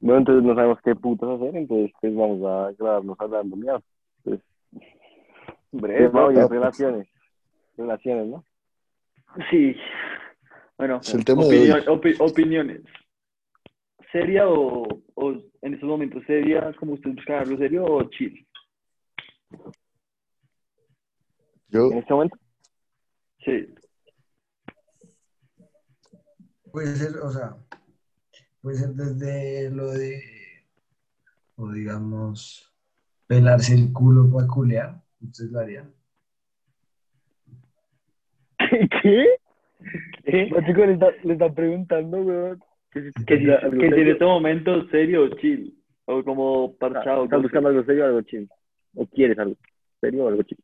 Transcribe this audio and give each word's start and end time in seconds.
Bueno, 0.00 0.18
entonces 0.18 0.44
no 0.44 0.54
sabemos 0.54 0.78
qué 0.82 0.94
putas 0.94 1.28
hacer, 1.30 1.56
entonces 1.56 1.92
pues 2.00 2.14
vamos 2.14 2.42
a 2.44 2.72
grabarnos 2.78 3.16
hablando 3.20 3.56
mierda. 3.56 3.82
Pues, 4.24 4.40
Breve, 5.72 6.08
pues, 6.10 6.48
relaciones. 6.48 7.08
Relaciones, 7.76 8.26
¿no? 8.28 8.44
Sí. 9.50 9.76
Bueno, 10.78 11.00
Es 11.02 11.14
el 11.14 11.24
tema 11.24 11.44
de 11.44 11.48
opinión- 11.48 11.84
opi- 11.86 12.16
opiniones. 12.18 12.82
¿Seria 14.10 14.48
o, 14.48 14.86
o 15.14 15.30
en 15.62 15.74
estos 15.74 15.88
momentos 15.88 16.22
seria, 16.26 16.72
como 16.78 16.94
usted 16.94 17.10
busca 17.14 17.40
algo 17.40 17.56
serio 17.58 17.84
o 17.84 18.02
chill? 18.10 18.46
Yo, 21.68 21.90
En 21.92 21.98
este 21.98 22.12
momento, 22.14 22.36
Sí. 23.44 23.72
Puede 26.72 26.94
ser, 26.96 27.16
o 27.18 27.30
sea, 27.30 27.56
puede 28.62 28.76
ser 28.78 28.90
desde 28.90 29.70
lo 29.70 29.90
de, 29.90 30.22
o 31.56 31.70
digamos, 31.72 32.72
pelarse 33.26 33.74
el 33.74 33.92
culo 33.92 34.30
para 34.30 34.46
culear. 34.46 35.02
¿Ustedes 35.20 35.50
lo 35.52 35.60
harían? 35.60 35.92
¿qué? 39.02 39.26
¿Qué? 40.24 40.46
Los 40.50 40.64
chicos 40.66 40.86
le, 40.86 40.92
está- 40.94 41.10
están 41.32 41.54
preguntando, 41.54 42.18
weón. 42.18 42.62
Que 42.90 43.02
si, 43.12 43.24
Que, 43.24 43.34
en 43.34 44.08
este 44.08 44.24
momento 44.24 44.86
serio 44.88 45.24
o 45.24 45.28
chill. 45.36 45.76
O 46.06 46.24
como 46.24 46.76
parchado. 46.76 47.24
¿Estás 47.24 47.42
buscando 47.42 47.68
algo 47.68 47.84
serio 47.84 48.04
o 48.04 48.06
algo 48.08 48.22
chill? 48.22 48.48
¿O 48.96 49.06
quieres 49.06 49.38
algo 49.38 49.56
serio 50.00 50.24
o 50.24 50.28
algo 50.28 50.42
chill? 50.42 50.58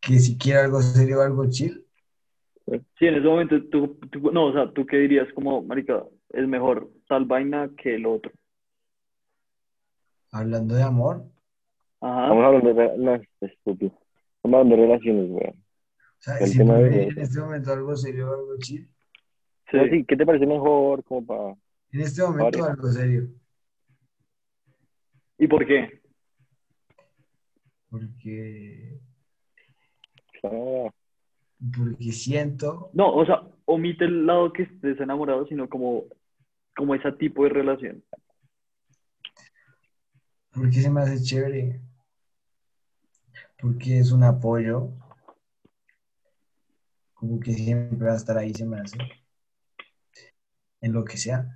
Que, 0.00 0.08
que 0.12 0.18
si 0.18 0.36
quiere 0.36 0.60
algo 0.60 0.80
serio 0.82 1.18
o 1.20 1.22
algo 1.22 1.48
chill, 1.48 1.84
Sí, 3.00 3.06
en 3.06 3.14
ese 3.16 3.26
momento 3.26 3.60
tú, 3.68 3.98
tú- 4.12 4.30
no, 4.30 4.46
o 4.46 4.52
sea, 4.52 4.70
tú 4.72 4.86
qué 4.86 4.98
dirías 4.98 5.26
como, 5.34 5.60
marica, 5.62 6.04
es 6.32 6.46
mejor 6.48 6.90
tal 7.08 7.24
vaina 7.24 7.70
que 7.76 7.94
el 7.96 8.06
otro. 8.06 8.32
hablando 10.32 10.74
de 10.74 10.82
amor, 10.82 11.24
Ajá. 12.02 12.22
Estamos 12.24 12.44
hablando 12.44 12.74
de... 12.74 12.98
No, 12.98 13.14
es 13.14 13.28
estúpido. 13.40 13.92
Estamos 14.36 14.58
hablando 14.60 14.76
de 14.76 14.82
relaciones, 14.82 15.30
weón. 15.30 15.54
o 15.58 16.22
sea, 16.22 16.38
El 16.38 16.46
si 16.48 16.58
tema 16.58 16.74
de- 16.78 17.02
en 17.08 17.18
este 17.18 17.40
momento 17.40 17.72
algo 17.72 17.96
serio 17.96 18.28
algo 18.32 18.56
chill, 18.58 18.88
Sí. 19.70 19.76
No, 19.76 19.84
sí, 19.84 20.04
¿Qué 20.04 20.16
te 20.16 20.26
parece 20.26 20.46
mejor 20.46 21.04
como 21.04 21.24
para... 21.26 21.50
en 21.92 22.00
este 22.00 22.22
momento 22.22 22.58
Vale. 22.58 22.70
algo 22.72 22.88
serio, 22.88 23.28
¿Y 25.38 25.46
por 25.48 25.66
qué? 25.66 26.00
porque, 27.90 28.98
Ah, 30.44 30.88
porque 31.74 32.12
siento, 32.12 32.90
No, 32.94 33.12
o 33.14 33.26
sea, 33.26 33.42
omite 33.66 34.04
el 34.04 34.26
lado 34.26 34.52
que 34.52 34.62
estés 34.62 34.98
enamorado, 35.00 35.44
sino 35.46 35.68
como, 35.68 36.04
como 36.74 36.94
ese 36.94 37.12
tipo 37.12 37.44
de 37.44 37.50
relación. 37.50 38.02
porque 40.52 40.80
se 40.80 40.90
me 40.90 41.00
hace 41.00 41.22
chévere, 41.22 41.80
porque 43.60 43.98
es 43.98 44.12
un 44.12 44.24
apoyo, 44.24 44.90
como 47.14 47.38
que 47.38 47.52
siempre 47.52 48.06
va 48.06 48.14
a 48.14 48.16
estar 48.16 48.36
ahí, 48.36 48.52
se 48.52 48.66
me 48.66 48.80
hace, 48.80 48.98
en 50.80 50.92
lo 50.92 51.04
que 51.04 51.16
sea. 51.16 51.46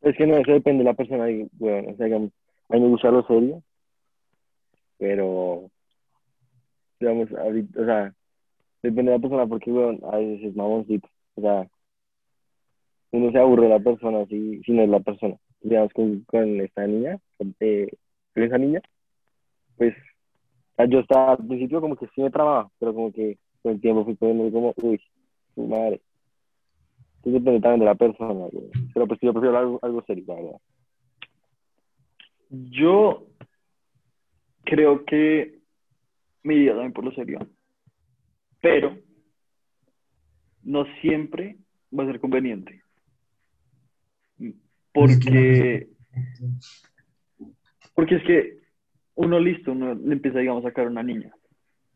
Es 0.00 0.16
que 0.16 0.26
no, 0.26 0.36
eso 0.36 0.52
depende 0.52 0.84
de 0.84 0.90
la 0.90 0.94
persona. 0.94 1.30
y, 1.30 1.48
weón, 1.58 1.90
o 1.90 1.96
sea, 1.96 2.06
a 2.06 2.18
mí 2.18 2.30
me 2.80 2.88
gusta 2.88 3.10
lo 3.10 3.26
serio, 3.26 3.62
pero, 4.98 5.70
digamos, 7.00 7.32
ahorita, 7.32 7.80
o 7.80 7.84
sea, 7.84 8.14
depende 8.82 9.12
de 9.12 9.18
la 9.18 9.22
persona 9.22 9.46
porque, 9.46 9.70
weón, 9.70 10.00
a 10.04 10.16
veces 10.16 10.50
es 10.50 10.56
mamoncito. 10.56 11.08
O 11.34 11.40
sea, 11.40 11.70
uno 13.12 13.30
se 13.30 13.38
aburre 13.38 13.64
de 13.64 13.68
la 13.68 13.80
persona 13.80 14.26
si, 14.26 14.62
si 14.62 14.72
no 14.72 14.82
es 14.82 14.88
la 14.88 15.00
persona. 15.00 15.36
Digamos, 15.60 15.92
con, 15.92 16.20
con 16.24 16.60
esta 16.60 16.86
niña, 16.86 17.18
con, 17.38 17.54
eh, 17.60 17.88
esa 18.34 18.58
niña, 18.58 18.80
pues, 19.76 19.94
yo 20.88 21.00
estaba 21.00 21.32
al 21.32 21.46
principio 21.46 21.80
como 21.80 21.96
que 21.96 22.06
sí 22.14 22.22
me 22.22 22.30
trababa, 22.30 22.70
pero 22.78 22.94
como 22.94 23.12
que 23.12 23.38
con 23.62 23.72
el 23.72 23.80
tiempo 23.80 24.04
fui 24.04 24.14
poniendo 24.14 24.50
como, 24.50 24.74
uy, 24.82 25.00
su 25.54 25.66
madre. 25.66 26.00
Entonces 27.18 27.44
depende 27.44 27.60
también 27.60 27.80
de 27.80 27.86
la 27.86 27.94
persona. 27.94 28.46
Pero 28.92 29.06
pues 29.06 29.20
yo 29.20 29.32
prefiero 29.32 29.58
algo, 29.58 29.78
algo 29.82 30.02
serio, 30.04 30.24
la 30.26 30.34
verdad. 30.34 30.60
Yo 32.50 33.26
creo 34.64 35.04
que 35.04 35.60
me 36.42 36.54
iría 36.54 36.72
también 36.72 36.92
por 36.92 37.04
lo 37.04 37.12
serio, 37.12 37.38
pero 38.60 38.96
no 40.62 40.84
siempre 41.00 41.56
va 41.96 42.04
a 42.04 42.06
ser 42.06 42.20
conveniente. 42.20 42.81
Porque, 44.92 45.88
porque 47.94 48.16
es 48.16 48.24
que 48.24 48.58
uno 49.14 49.40
listo, 49.40 49.72
uno 49.72 49.94
le 49.94 50.12
empieza, 50.12 50.38
digamos, 50.38 50.64
a 50.64 50.68
sacar 50.68 50.86
una 50.86 51.02
niña, 51.02 51.32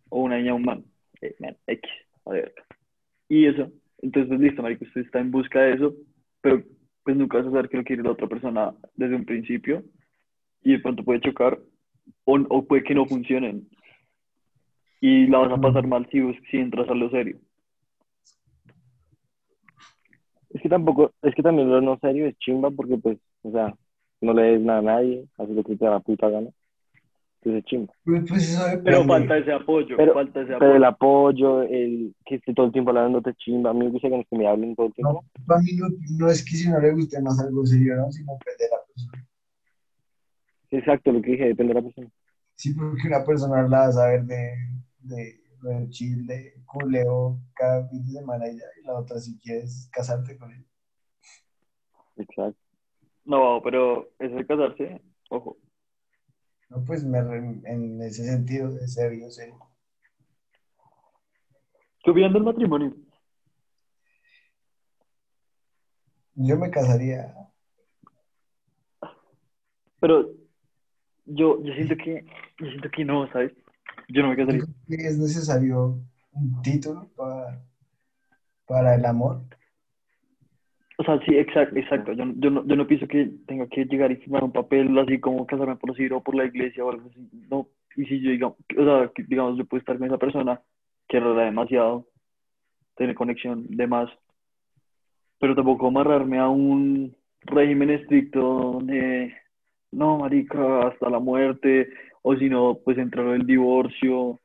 o 0.09 0.23
una 0.23 0.39
niña 0.39 0.53
a 0.53 0.55
un 0.55 0.65
man, 0.65 0.84
eh, 1.21 1.35
man, 1.41 1.56
X, 1.67 1.91
a 2.25 2.31
ver. 2.31 2.55
Y 3.29 3.47
eso, 3.47 3.71
entonces 3.99 4.29
pues, 4.29 4.41
listo, 4.41 4.62
marico, 4.62 4.85
usted 4.85 5.03
está 5.03 5.21
en 5.21 5.31
busca 5.31 5.61
de 5.61 5.75
eso, 5.75 5.95
pero 6.41 6.62
pues 7.05 7.17
nunca 7.17 7.39
vas 7.39 7.47
a 7.47 7.51
saber 7.51 7.69
qué 7.69 7.77
lo 7.77 7.85
quiere 7.85 8.03
la 8.03 8.12
otra 8.12 8.27
persona 8.27 8.75
desde 8.95 9.17
un 9.17 9.25
principio, 9.25 9.85
y 10.62 10.73
de 10.73 10.79
pronto 10.81 11.05
puede 11.05 11.21
chocar, 11.21 11.59
o, 12.25 12.35
o 12.49 12.67
puede 12.67 12.83
que 12.83 12.95
no 12.95 13.06
funcionen, 13.06 13.69
y 15.01 15.27
la 15.27 15.39
vas 15.39 15.53
a 15.53 15.61
pasar 15.61 15.87
mal 15.87 16.09
si, 16.11 16.21
si 16.51 16.56
entras 16.56 16.89
a 16.89 16.95
lo 16.95 17.11
serio. 17.11 17.39
Es 20.56 20.62
que 20.62 20.69
tampoco, 20.71 21.12
es 21.21 21.34
que 21.34 21.43
también 21.43 21.69
lo 21.69 21.83
no 21.83 21.99
serio 21.99 22.27
es 22.27 22.39
chimba 22.39 22.71
porque 22.71 22.97
pues, 22.97 23.19
o 23.43 23.50
sea, 23.53 23.75
no 24.22 24.33
le 24.33 24.43
des 24.43 24.61
nada 24.62 24.78
a 24.78 24.83
nadie, 24.83 25.27
haces 25.37 25.55
lo 25.55 25.62
que 25.62 25.77
te 25.77 25.84
da 25.84 25.91
la 25.93 26.00
puta 26.00 26.31
gana. 26.31 26.49
Entonces 27.43 27.59
es 27.62 27.65
chimba. 27.67 27.93
Pues, 28.05 28.25
pues. 28.27 28.81
Pero 28.83 29.05
falta 29.05 29.37
ese 29.37 29.53
apoyo, 29.53 29.97
Pero- 29.99 30.15
falta 30.15 30.41
ese 30.41 30.47
Pero 30.55 30.56
apoyo. 30.56 30.75
el 30.77 30.84
apoyo, 30.84 31.62
el 31.62 32.15
que 32.25 32.37
esté 32.37 32.55
todo 32.55 32.67
el 32.67 32.72
tiempo 32.72 32.91
hablándote 32.91 33.34
chimba, 33.34 33.69
a 33.71 33.75
mí 33.75 33.81
me 33.81 33.91
gusta 33.91 34.09
que 34.09 34.25
me 34.37 34.49
hablen 34.49 34.75
todo 34.75 34.87
el 34.87 34.94
tiempo. 34.94 35.12
No, 35.39 35.44
para 35.47 35.61
mí 35.61 35.72
no, 35.77 35.89
no 36.19 36.31
es 36.31 36.43
que 36.43 36.56
si 36.56 36.71
no 36.71 36.81
le 36.81 36.93
guste 36.94 37.21
más 37.21 37.38
algo 37.38 37.67
serio, 37.67 37.97
¿no? 37.97 38.11
Sino 38.11 38.33
perder 38.43 38.71
a 38.73 38.77
la 38.77 38.83
persona. 38.87 39.28
Exacto, 40.71 41.12
lo 41.12 41.21
que 41.21 41.33
dije, 41.33 41.44
depende 41.49 41.75
de 41.75 41.81
la 41.81 41.84
persona. 41.87 42.09
Sí, 42.55 42.73
porque 42.73 43.06
una 43.09 43.25
persona 43.25 43.62
la 43.62 43.69
va 43.78 43.84
a 43.88 43.93
saber 43.93 44.25
de, 44.25 44.50
de, 45.00 45.41
chill, 45.91 46.27
de 46.27 46.55
culeo 46.67 47.41
cada 47.55 47.89
fin 47.89 48.05
de 48.05 48.12
semana 48.12 48.49
y 48.49 48.59
ya, 48.59 48.65
y 48.81 48.84
la 48.87 48.99
otra 48.99 49.19
si 49.19 49.39
quieres 49.39 49.89
casarte 49.93 50.37
con 50.37 50.53
él. 50.53 50.67
Exacto. 52.17 52.61
No, 53.25 53.61
pero 53.62 54.11
eso 54.19 54.37
de 54.37 54.47
casarse, 54.47 55.03
ojo. 55.31 55.59
No, 56.69 56.84
pues 56.84 57.05
me 57.05 57.22
re- 57.22 57.61
en 57.65 58.00
ese 58.03 58.25
sentido 58.25 58.72
de 58.72 58.87
serio, 58.89 59.31
serio. 59.31 59.59
¿Qué 62.03 62.11
opinan 62.11 62.33
del 62.33 62.44
matrimonio? 62.44 62.94
Yo 66.34 66.56
me 66.56 66.71
casaría. 66.71 67.34
Pero 70.00 70.31
yo, 71.25 71.62
yo 71.62 71.73
siento 71.75 71.97
que, 71.97 72.25
yo 72.59 72.67
siento 72.69 72.91
que 72.91 73.05
no, 73.05 73.27
¿sabes? 73.33 73.53
Yo 74.09 74.22
no 74.22 74.28
me 74.28 74.37
casaría. 74.37 74.62
que 74.89 74.94
es 74.94 75.19
necesario 75.19 75.99
un 76.33 76.62
título 76.62 77.09
para, 77.17 77.62
para 78.67 78.94
el 78.94 79.05
amor. 79.05 79.43
O 80.99 81.05
sea, 81.05 81.19
sí, 81.27 81.37
exacto, 81.37 81.77
exacto. 81.77 82.12
Yo, 82.12 82.25
yo, 82.37 82.50
no, 82.50 82.67
yo 82.67 82.77
no 82.77 82.87
pienso 82.87 83.06
que 83.06 83.31
tenga 83.47 83.67
que 83.67 83.84
llegar 83.84 84.11
y 84.11 84.17
firmar 84.17 84.44
un 84.44 84.53
papel 84.53 84.97
así 84.99 85.21
como 85.21 85.47
casarme 85.47 85.77
por 85.77 85.91
decir 85.91 86.12
o 86.12 86.22
por 86.22 86.34
la 86.34 86.47
iglesia 86.47 86.84
o 86.84 86.91
algo 86.91 87.09
así. 87.11 87.28
No. 87.50 87.69
Y 87.97 88.05
si 88.06 88.21
yo, 88.21 88.31
digamos, 88.31 88.56
o 88.78 88.84
sea, 88.84 89.11
que, 89.15 89.22
digamos, 89.25 89.59
yo 89.59 89.65
puedo 89.65 89.81
estar 89.81 89.99
con 89.99 90.06
esa 90.06 90.19
persona, 90.19 90.61
quererla 91.09 91.44
demasiado, 91.44 92.06
tener 92.94 93.15
conexión, 93.15 93.67
demás, 93.69 94.11
pero 95.38 95.55
tampoco 95.55 95.88
amarrarme 95.88 96.38
a 96.38 96.49
un 96.49 97.15
régimen 97.43 97.91
estricto 97.91 98.41
donde, 98.41 99.35
no, 99.93 100.19
marica, 100.19 100.88
hasta 100.88 101.11
la 101.11 101.19
muerte, 101.19 101.88
o 102.28 102.37
si 102.37 102.49
no, 102.49 102.76
pues 102.84 102.99
entrar 102.99 103.28
el 103.28 103.46
divorcio. 103.46 104.40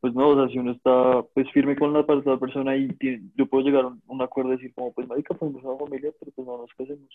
Pues 0.00 0.14
no, 0.14 0.28
o 0.28 0.34
sea, 0.36 0.48
si 0.50 0.58
uno 0.58 0.72
está 0.72 1.22
pues 1.34 1.50
firme 1.52 1.76
con 1.76 1.92
la, 1.92 2.00
la 2.24 2.38
persona 2.38 2.74
y 2.76 2.88
tiene- 2.96 3.28
yo 3.36 3.46
puedo 3.46 3.62
llegar 3.64 3.84
a 3.84 3.88
un, 3.88 4.02
un 4.06 4.22
acuerdo 4.22 4.52
y 4.52 4.56
decir 4.56 4.72
como, 4.74 4.90
pues 4.94 5.06
marica, 5.06 5.36
ser 5.36 5.48
una 5.48 5.76
familia, 5.78 6.10
pero 6.18 6.32
pues 6.32 6.46
no 6.46 6.56
nos 6.58 6.70
casemos. 6.74 7.10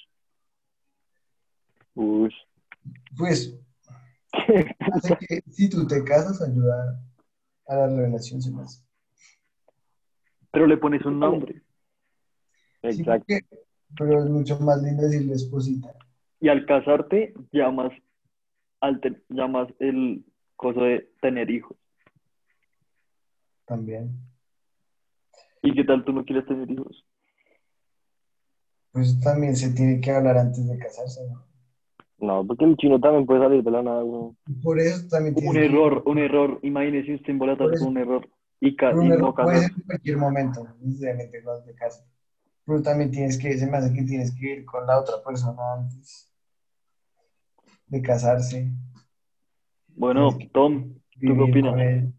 Uy. 1.96 2.34
Pues, 3.18 3.60
hace 4.94 5.18
que 5.28 5.42
si 5.50 5.70
tú 5.70 5.88
te 5.88 6.04
casas, 6.04 6.42
ayuda 6.42 7.00
a 7.68 7.76
la 7.76 7.88
relación, 7.88 8.42
se 8.42 8.54
hace. 8.62 8.84
Pero 10.52 10.68
le 10.68 10.78
pones 10.78 11.04
un 11.06 11.20
nombre. 11.20 11.62
Sí, 12.82 13.02
Exacto. 13.02 13.26
porque- 13.28 13.46
pero 13.98 14.24
es 14.24 14.30
mucho 14.30 14.60
más 14.60 14.82
lindo 14.84 15.02
decirle 15.04 15.34
esposita. 15.34 15.94
Y 16.40 16.48
al 16.48 16.66
casarte, 16.68 17.34
llamas, 17.52 17.92
al 18.82 19.00
te- 19.02 19.22
llamas 19.30 19.68
el 19.80 20.24
coso 20.56 20.82
de 20.82 21.12
tener 21.22 21.50
hijos. 21.50 21.78
También. 23.66 24.18
¿Y 25.62 25.74
qué 25.74 25.84
tal 25.84 26.04
tú 26.06 26.14
no 26.14 26.24
quieres 26.26 26.46
tener 26.46 26.70
hijos? 26.72 27.06
Pues 28.92 29.20
también 29.22 29.56
se 29.56 29.72
tiene 29.74 30.02
que 30.02 30.12
hablar 30.12 30.38
antes 30.38 30.68
de 30.68 30.78
casarse, 30.78 31.22
¿no? 31.30 31.46
No, 32.18 32.46
porque 32.46 32.66
el 32.66 32.76
chino 32.76 33.00
también 33.00 33.26
puede 33.26 33.42
salir 33.42 33.64
de 33.64 33.72
la 33.72 33.82
nada, 33.84 34.04
weón. 34.04 34.38
Y 34.48 34.54
Por 34.56 34.80
eso 34.80 35.08
también 35.10 35.36
Un 35.36 35.40
tienes 35.42 35.58
que- 35.58 35.66
error, 35.66 36.04
un 36.06 36.18
error. 36.18 36.60
Imagínese 36.64 37.16
usted 37.16 37.38
Por 37.38 37.50
un 37.82 37.98
error 37.98 38.28
y, 38.60 38.76
ca- 38.76 38.90
Pero 38.90 39.04
y 39.04 39.06
un 39.06 39.10
no 39.10 39.16
error 39.16 39.36
puede 39.36 39.60
ser 39.60 39.72
en 39.72 39.82
cualquier 39.84 40.18
momento, 40.18 40.68
necesariamente 40.82 41.44
cuando 41.44 41.64
te 41.64 41.76
casas. 41.76 42.06
Pero 42.66 42.82
también 42.82 43.12
tienes 43.12 43.38
que, 43.38 43.58
se 43.58 43.68
me 43.68 43.78
hace 43.78 43.94
que 43.94 44.04
tienes 44.04 44.36
que 44.36 44.52
ir 44.54 44.66
con 44.66 44.86
la 44.86 45.00
otra 45.00 45.16
persona 45.26 45.62
antes 45.76 46.29
de 47.90 48.02
casarse, 48.02 48.72
Bueno. 49.96 50.38
Tom, 50.54 50.94
¿tú 51.20 51.36
qué 51.36 51.42
opinas? 51.42 52.14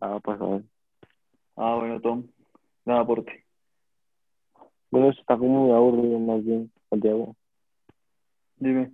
Ah, 0.00 0.20
pues 0.22 0.40
a 0.40 0.46
ver. 0.46 0.64
Ah, 1.56 1.76
bueno, 1.76 2.00
Tom, 2.00 2.26
nada 2.84 3.06
por 3.06 3.24
ti. 3.24 3.32
Bueno, 4.90 5.10
eso 5.10 5.20
está 5.20 5.36
como 5.36 5.66
muy 5.66 5.74
aburrido, 5.74 6.18
más 6.20 6.44
bien, 6.44 6.70
Santiago. 6.90 7.34
Dime. 8.56 8.90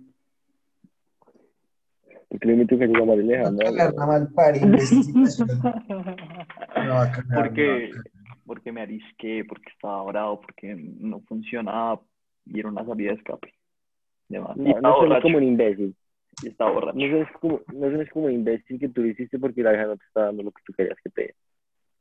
Le 2.29 2.55
meto 2.55 2.77
que 2.77 2.87
llega 2.87 3.05
Marileja, 3.05 3.51
¿no? 3.51 3.57
cagar 3.57 3.93
la 3.93 4.05
mal 4.05 4.29
pari, 4.33 4.59
investigación. 4.63 5.49
No 5.49 5.63
va 5.63 5.73
a 5.73 5.83
cagar, 5.83 6.77
no 6.77 6.93
va 6.95 7.03
a 7.03 7.35
Porque, 7.35 7.91
porque 8.45 8.71
me 8.71 8.81
arisqué, 8.81 9.43
porque 9.47 9.69
estaba 9.69 10.01
bravo, 10.03 10.39
porque 10.39 10.73
no 10.75 11.19
funcionaba 11.21 12.01
y 12.45 12.59
era 12.59 12.69
una 12.69 12.85
salida 12.85 13.11
de 13.11 13.17
escape. 13.17 13.53
No, 14.29 14.53
no 14.55 14.95
borracho. 14.95 15.23
como 15.23 15.37
un 15.37 15.43
imbécil. 15.43 15.95
Y 16.43 16.47
estaba 16.47 16.71
borracho. 16.71 16.97
No 16.97 17.07
suenes 17.07 17.27
como, 17.39 17.61
no 17.73 18.05
como 18.13 18.25
un 18.27 18.31
imbécil 18.31 18.79
que 18.79 18.89
tú 18.89 19.01
lo 19.01 19.07
hiciste 19.07 19.37
porque 19.39 19.61
la 19.63 19.73
hija 19.73 19.85
no 19.87 19.97
te 19.97 20.05
está 20.05 20.21
dando 20.25 20.43
lo 20.43 20.51
que 20.51 20.61
tú 20.65 20.73
querías 20.73 20.97
que 21.03 21.09
te 21.09 21.35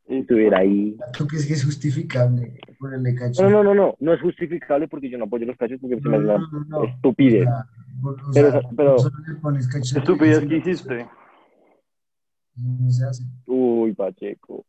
estuviera 0.06 0.58
ahí. 0.58 0.96
¿Tú 1.16 1.26
crees 1.26 1.46
que 1.46 1.54
es 1.54 1.64
justificable 1.64 2.58
ponerle 2.78 3.14
cacho? 3.14 3.42
No, 3.42 3.50
no, 3.50 3.62
no, 3.64 3.74
no, 3.74 3.96
no 3.98 4.12
es 4.14 4.20
justificable 4.20 4.88
porque 4.88 5.08
yo 5.10 5.18
no 5.18 5.24
apoyo 5.24 5.46
los 5.46 5.56
cachos 5.56 5.78
porque 5.80 6.00
se 6.00 6.08
me 6.08 6.18
No, 6.18 6.38
no, 6.38 6.48
no, 6.52 6.64
no. 6.68 6.84
estupidez. 6.84 7.46
O 7.48 8.32
sea, 8.32 8.50
por- 8.52 8.60
o 8.60 8.76
Pero- 8.76 8.98
sea, 8.98 9.10
Estupidez 9.98 10.40
que 10.40 10.46
no, 10.46 10.56
hiciste. 10.56 11.08
No 12.56 12.90
se 12.90 13.04
hace. 13.04 13.24
Uy, 13.46 13.92
Pacheco. 13.92 14.64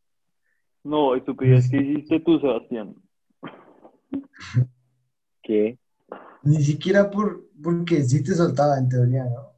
No, 0.83 1.15
estupidez 1.15 1.69
que 1.69 1.77
hiciste 1.77 2.19
tú, 2.21 2.39
Sebastián. 2.39 2.95
¿Qué? 5.43 5.77
Ni 6.43 6.61
siquiera 6.63 7.09
por, 7.09 7.41
porque 7.61 8.03
sí 8.03 8.23
te 8.23 8.33
soltaba 8.33 8.77
en 8.77 8.89
teoría, 8.89 9.25
¿no? 9.25 9.51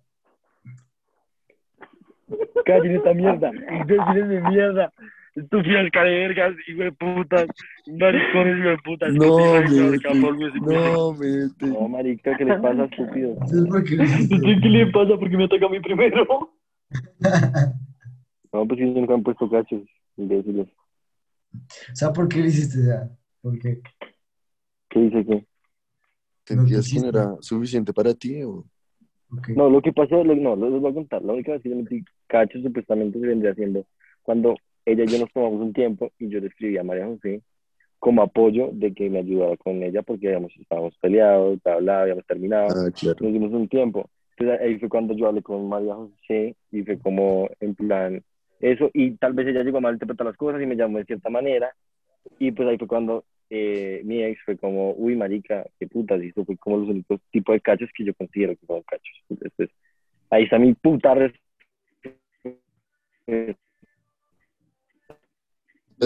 Callen 2.66 2.96
esta 2.96 3.14
mierda, 3.14 3.52
imbéciles 3.52 4.30
de 4.30 4.42
mierda, 4.42 4.92
estúpidas 5.36 5.90
carevergas, 5.92 6.56
hijo 6.68 6.84
de 6.84 6.92
putas, 6.94 7.48
maricones, 7.88 8.60
hijo 8.60 8.70
de 8.70 8.78
putas. 8.78 9.14
No, 9.14 9.36
capolvos, 10.02 10.54
no, 10.56 11.14
mete. 11.14 11.66
No, 11.68 11.88
marica, 11.88 12.38
¿qué 12.38 12.46
les 12.46 12.62
pasa, 12.62 12.86
estúpido? 12.86 13.32
Entonces, 13.32 13.66
¿por 13.68 13.84
qué? 13.84 13.98
¿Qué 13.98 14.70
le 14.70 14.88
pasa? 14.88 15.18
Porque 15.18 15.38
me 15.38 15.46
ataca 15.46 15.66
a 15.66 15.70
mí 15.70 15.80
primero. 15.80 16.54
No, 18.54 18.68
pues 18.68 18.80
si 18.80 18.86
nunca 18.86 19.16
han 19.16 19.24
puesto 19.24 19.50
cachos, 19.50 19.82
imbéciles. 20.16 20.68
O 21.56 21.96
sea, 21.96 22.14
¿por 22.14 22.28
qué 22.28 22.38
lo 22.38 22.46
hiciste? 22.46 22.84
Sea, 22.84 23.10
¿por 23.42 23.58
qué? 23.58 23.82
¿Qué 24.90 25.00
dice 25.00 25.26
que? 25.26 25.48
¿Sentías 26.46 26.92
que 26.92 27.00
no 27.00 27.08
era 27.10 27.36
suficiente 27.40 27.94
para 27.94 28.14
ti? 28.14 28.44
O... 28.44 28.66
Ok. 29.32 29.50
No, 29.50 29.70
lo 29.70 29.82
que 29.82 29.94
pasó, 29.94 30.24
lo- 30.24 30.36
no, 30.36 30.56
les 30.56 30.82
voy 30.82 30.92
a 30.92 30.94
contar. 30.94 31.22
La 31.24 31.34
única 31.34 31.54
vez 31.54 31.62
que 31.62 31.70
yo 31.70 31.76
metí 31.76 32.04
cachos 32.28 32.62
supuestamente 32.62 33.20
se 33.20 33.28
vendría 33.28 33.52
haciendo 33.52 33.86
cuando 34.22 34.56
ella 34.86 35.04
y 35.04 35.08
yo 35.08 35.20
nos 35.20 35.32
tomamos 35.32 35.62
un 35.62 35.74
tiempo 35.74 36.12
y 36.20 36.30
yo 36.30 36.40
le 36.40 36.48
escribí 36.48 36.78
a 36.78 36.84
María 36.84 37.06
José 37.08 37.42
como 38.00 38.22
apoyo 38.22 38.70
de 38.74 38.94
que 38.94 39.10
me 39.10 39.20
ayudara 39.20 39.56
con 39.58 39.82
ella 39.82 40.02
porque 40.02 40.28
habíamos, 40.28 40.52
estábamos 40.60 40.98
peleados, 41.00 41.58
bla, 41.64 41.78
bla, 41.78 42.02
habíamos 42.02 42.26
terminado. 42.26 42.68
Ah, 42.70 42.92
claro. 42.92 43.18
nos 43.22 43.34
dimos 43.34 43.52
un 43.54 43.68
tiempo. 43.70 44.10
Entonces 44.38 44.62
ahí 44.62 44.80
fue 44.80 44.90
cuando 44.90 45.14
yo 45.16 45.28
hablé 45.28 45.42
con 45.42 45.70
María 45.70 45.96
José 45.96 46.56
y 46.72 46.84
fue 46.84 46.98
como 47.00 47.50
en 47.60 47.76
plan 47.76 48.24
eso 48.60 48.90
y 48.94 49.12
tal 49.18 49.34
vez 49.34 49.48
ella 49.48 49.64
llegó 49.64 49.78
a 49.78 49.82
malinterpretar 49.82 50.28
las 50.28 50.38
cosas 50.38 50.62
y 50.62 50.66
me 50.66 50.76
llamó 50.76 50.98
de 50.98 51.06
cierta 51.06 51.30
manera 51.30 51.72
y 52.40 52.52
pues 52.52 52.68
ahí 52.68 52.78
fue 52.78 52.88
cuando 52.88 53.26
eh, 53.56 54.02
mi 54.04 54.24
ex 54.24 54.42
fue 54.46 54.58
como, 54.58 54.94
uy 54.94 55.16
marica, 55.16 55.64
qué 55.80 55.86
putas 55.88 56.22
y 56.24 56.30
eso 56.30 56.44
fue 56.44 56.58
como 56.58 56.78
los 56.78 56.90
únicos 56.90 57.22
tipos 57.32 57.54
de 57.54 57.62
cachos 57.62 57.88
que 57.96 58.04
yo 58.04 58.14
considero 58.16 58.56
que 58.56 58.66
son 58.66 58.82
cachos. 58.82 59.16
Entonces 59.30 59.70
ahí 60.32 60.46
está 60.46 60.58
mi 60.58 60.74
puta 60.74 61.14
No 61.16 61.30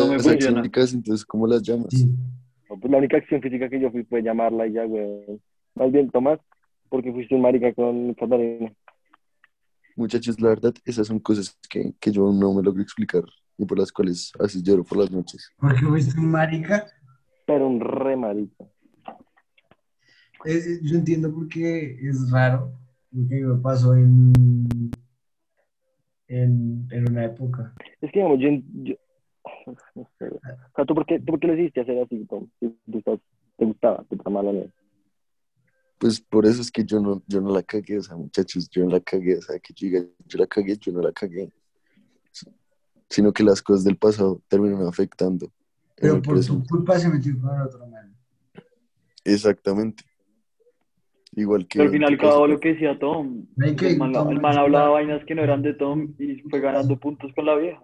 me 0.08 0.14
Las 0.16 0.24
funciona. 0.24 0.60
acciones, 0.62 0.94
entonces, 0.94 1.26
¿cómo 1.26 1.48
las 1.48 1.62
llamas? 1.64 1.88
Sí. 1.92 2.06
no, 2.70 2.78
pues 2.80 2.92
la 2.92 2.98
única 2.98 3.16
acción 3.18 3.42
física 3.42 3.70
que 3.70 3.80
yo 3.80 3.90
fui 3.92 4.04
fue 4.04 4.22
llamarla 4.22 4.68
y 4.68 4.74
ya, 4.74 4.84
güey. 4.84 5.40
Más 5.74 5.90
bien, 5.92 6.10
Tomás, 6.12 6.40
porque 6.90 7.12
fuiste 7.14 7.34
un 7.34 7.42
marica 7.42 7.74
con 7.74 8.14
Catalina. 8.16 8.74
Muchachos, 9.96 10.40
la 10.42 10.50
verdad, 10.50 10.74
esas 10.86 11.08
son 11.08 11.20
cosas 11.20 11.58
que, 11.70 11.94
que 12.00 12.12
yo 12.12 12.32
no 12.34 12.54
me 12.54 12.62
logro 12.62 12.82
explicar 12.82 13.24
y 13.58 13.66
por 13.66 13.80
las 13.80 13.92
cuales 13.92 14.32
a 14.38 14.44
veces 14.44 14.62
lloro 14.62 14.84
por 14.84 14.98
las 15.00 15.10
noches. 15.10 15.52
¿Por 15.58 15.74
qué 15.74 15.86
fuiste 15.86 16.20
un 16.20 16.30
marica? 16.30 16.86
Pero 17.48 17.66
un 17.66 17.80
re 17.80 18.18
marica. 18.18 18.66
Yo 20.46 20.98
entiendo 20.98 21.34
por 21.34 21.48
qué 21.48 21.98
es 22.08 22.30
raro, 22.30 22.74
porque 23.10 23.42
me 23.42 23.56
pasó 23.62 23.96
en, 23.96 24.34
en, 26.28 26.88
en 26.92 27.10
una 27.10 27.26
época. 27.26 27.74
Es 28.02 28.12
que, 28.12 28.20
digamos, 28.20 28.40
yo, 28.40 28.50
yo 28.84 28.96
no 29.96 30.10
sé, 30.20 30.28
o 30.28 30.40
sea, 30.76 30.86
¿tú 30.86 30.94
por 30.94 31.06
qué, 31.06 31.20
tú 31.20 31.26
por 31.28 31.40
qué 31.40 31.48
le 31.48 31.62
hiciste 31.62 31.82
hacer 31.82 32.00
así, 32.00 32.26
Tom? 32.26 32.50
Te 32.60 33.66
gustaba, 33.66 34.04
te 34.04 34.18
tramaba 34.18 34.52
la 34.52 34.60
neta. 34.60 34.74
Pues 35.98 36.20
por 36.20 36.46
eso 36.46 36.62
es 36.62 36.70
que 36.70 36.84
yo 36.84 37.00
no, 37.00 37.24
yo 37.28 37.40
no 37.40 37.52
la 37.52 37.64
cagué, 37.64 37.98
o 37.98 38.04
sea, 38.04 38.18
muchachos, 38.18 38.70
yo 38.70 38.84
no 38.84 38.92
la 38.92 39.00
cagué, 39.00 39.38
o 39.38 39.42
sea, 39.42 39.58
que 39.58 39.74
yo 39.74 39.88
diga, 39.88 40.06
yo 40.26 40.38
la 40.38 40.48
cagué, 40.48 40.78
yo 40.78 40.92
no 40.92 41.02
la 41.02 41.14
cagué. 41.14 41.50
Sino 43.10 43.32
que 43.32 43.42
las 43.42 43.62
cosas 43.62 43.86
del 43.86 43.98
pasado 43.98 44.42
terminan 44.50 44.86
afectando. 44.86 45.50
Pero 46.00 46.14
por 46.16 46.22
tu 46.24 46.32
presente. 46.32 46.68
culpa 46.70 47.00
se 47.00 47.10
metió 47.10 47.40
con 47.40 47.56
el 47.56 47.62
otro 47.64 47.88
man. 47.88 48.16
Exactamente. 49.26 50.04
Igual 51.34 51.68
que. 51.68 51.80
Pero 51.80 51.90
al 51.90 51.94
final, 51.94 52.12
tu 52.12 52.18
cada 52.18 52.32
caso, 52.32 52.48
lo 52.48 52.60
que 52.60 52.70
decía 52.70 52.98
Tom. 53.00 53.46
Que- 53.78 53.90
El 53.90 53.98
man, 53.98 54.14
Tom 54.14 54.30
el 54.32 54.40
man 54.42 54.54
es 54.54 54.58
hablaba 54.60 54.90
vainas 54.90 55.26
que 55.26 55.36
no 55.36 55.44
eran 55.44 55.62
de 55.62 55.74
Tom 55.74 56.14
y 56.20 56.36
fue 56.50 56.60
ganando 56.60 56.98
puntos 57.00 57.32
con 57.34 57.46
la 57.46 57.56
vieja. 57.56 57.84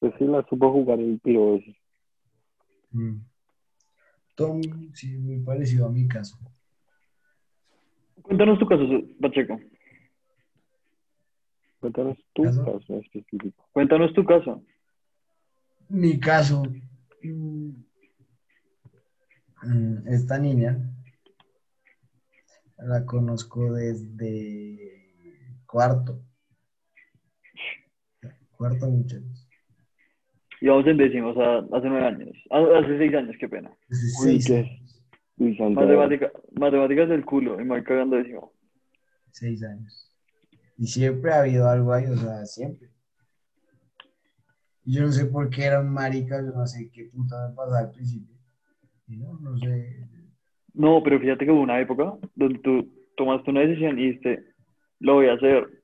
Pues 0.00 0.12
sí, 0.18 0.24
la 0.26 0.44
supo 0.48 0.70
jugar 0.72 1.00
el 1.00 1.18
piro 1.20 1.56
ese. 1.56 1.76
Mm. 2.90 3.20
Tom, 4.34 4.60
sí, 4.92 5.16
muy 5.16 5.38
parecido 5.40 5.86
a 5.86 5.90
mi 5.90 6.06
caso. 6.06 6.36
Cuéntanos 8.22 8.58
tu 8.58 8.66
caso, 8.66 8.82
Pacheco. 9.20 9.58
Cuéntanos 11.84 12.16
tu 12.32 12.42
¿Caso? 12.44 12.80
específico. 12.88 13.68
Cuéntanos 13.72 14.14
tu 14.14 14.24
caso. 14.24 14.62
Mi 15.90 16.18
caso, 16.18 16.62
mm, 17.22 17.68
esta 20.06 20.38
niña 20.38 20.78
la 22.78 23.04
conozco 23.04 23.74
desde 23.74 25.12
cuarto. 25.66 26.22
Cuarto, 28.56 28.88
muchachos. 28.88 29.46
Íbamos 30.62 30.86
en 30.86 30.96
décimo, 30.96 31.32
o 31.32 31.34
sea, 31.34 31.58
hace 31.58 31.88
nueve 31.88 32.06
años. 32.06 32.30
Ah, 32.50 32.64
Hace 32.82 32.96
seis 32.96 33.14
años, 33.14 33.36
qué 33.38 33.46
pena. 33.46 33.70
Uy, 33.90 34.40
seis 34.40 34.46
qué-. 34.46 34.80
Uy. 35.36 35.58
Matemática, 35.74 36.32
matemáticas 36.58 37.10
del 37.10 37.26
culo 37.26 37.60
y 37.60 37.64
me 37.64 37.74
voy 37.74 37.84
cagando 37.84 38.16
décimo. 38.16 38.54
Seis 39.32 39.62
años. 39.64 40.13
Y 40.76 40.86
siempre 40.86 41.32
ha 41.32 41.40
habido 41.40 41.68
algo 41.68 41.92
ahí, 41.92 42.06
o 42.06 42.16
sea, 42.16 42.44
siempre. 42.46 42.90
Y 44.84 44.94
Yo 44.94 45.02
no 45.02 45.12
sé 45.12 45.26
por 45.26 45.48
qué 45.50 45.64
era 45.64 45.80
un 45.80 45.90
marica, 45.90 46.36
yo 46.42 46.52
no 46.52 46.66
sé 46.66 46.90
qué 46.90 47.04
puta 47.06 47.48
me 47.48 47.54
pasaba 47.54 47.78
al 47.80 47.90
principio. 47.90 48.34
No, 49.06 49.38
no 49.40 49.56
sé. 49.58 50.06
No, 50.74 51.02
pero 51.02 51.20
fíjate 51.20 51.44
que 51.44 51.50
hubo 51.52 51.60
una 51.62 51.80
época 51.80 52.14
donde 52.34 52.58
tú 52.58 52.92
tomaste 53.16 53.50
una 53.50 53.60
decisión 53.60 53.98
y 53.98 54.06
dijiste, 54.06 54.44
lo 55.00 55.14
voy 55.14 55.28
a 55.28 55.34
hacer. 55.34 55.82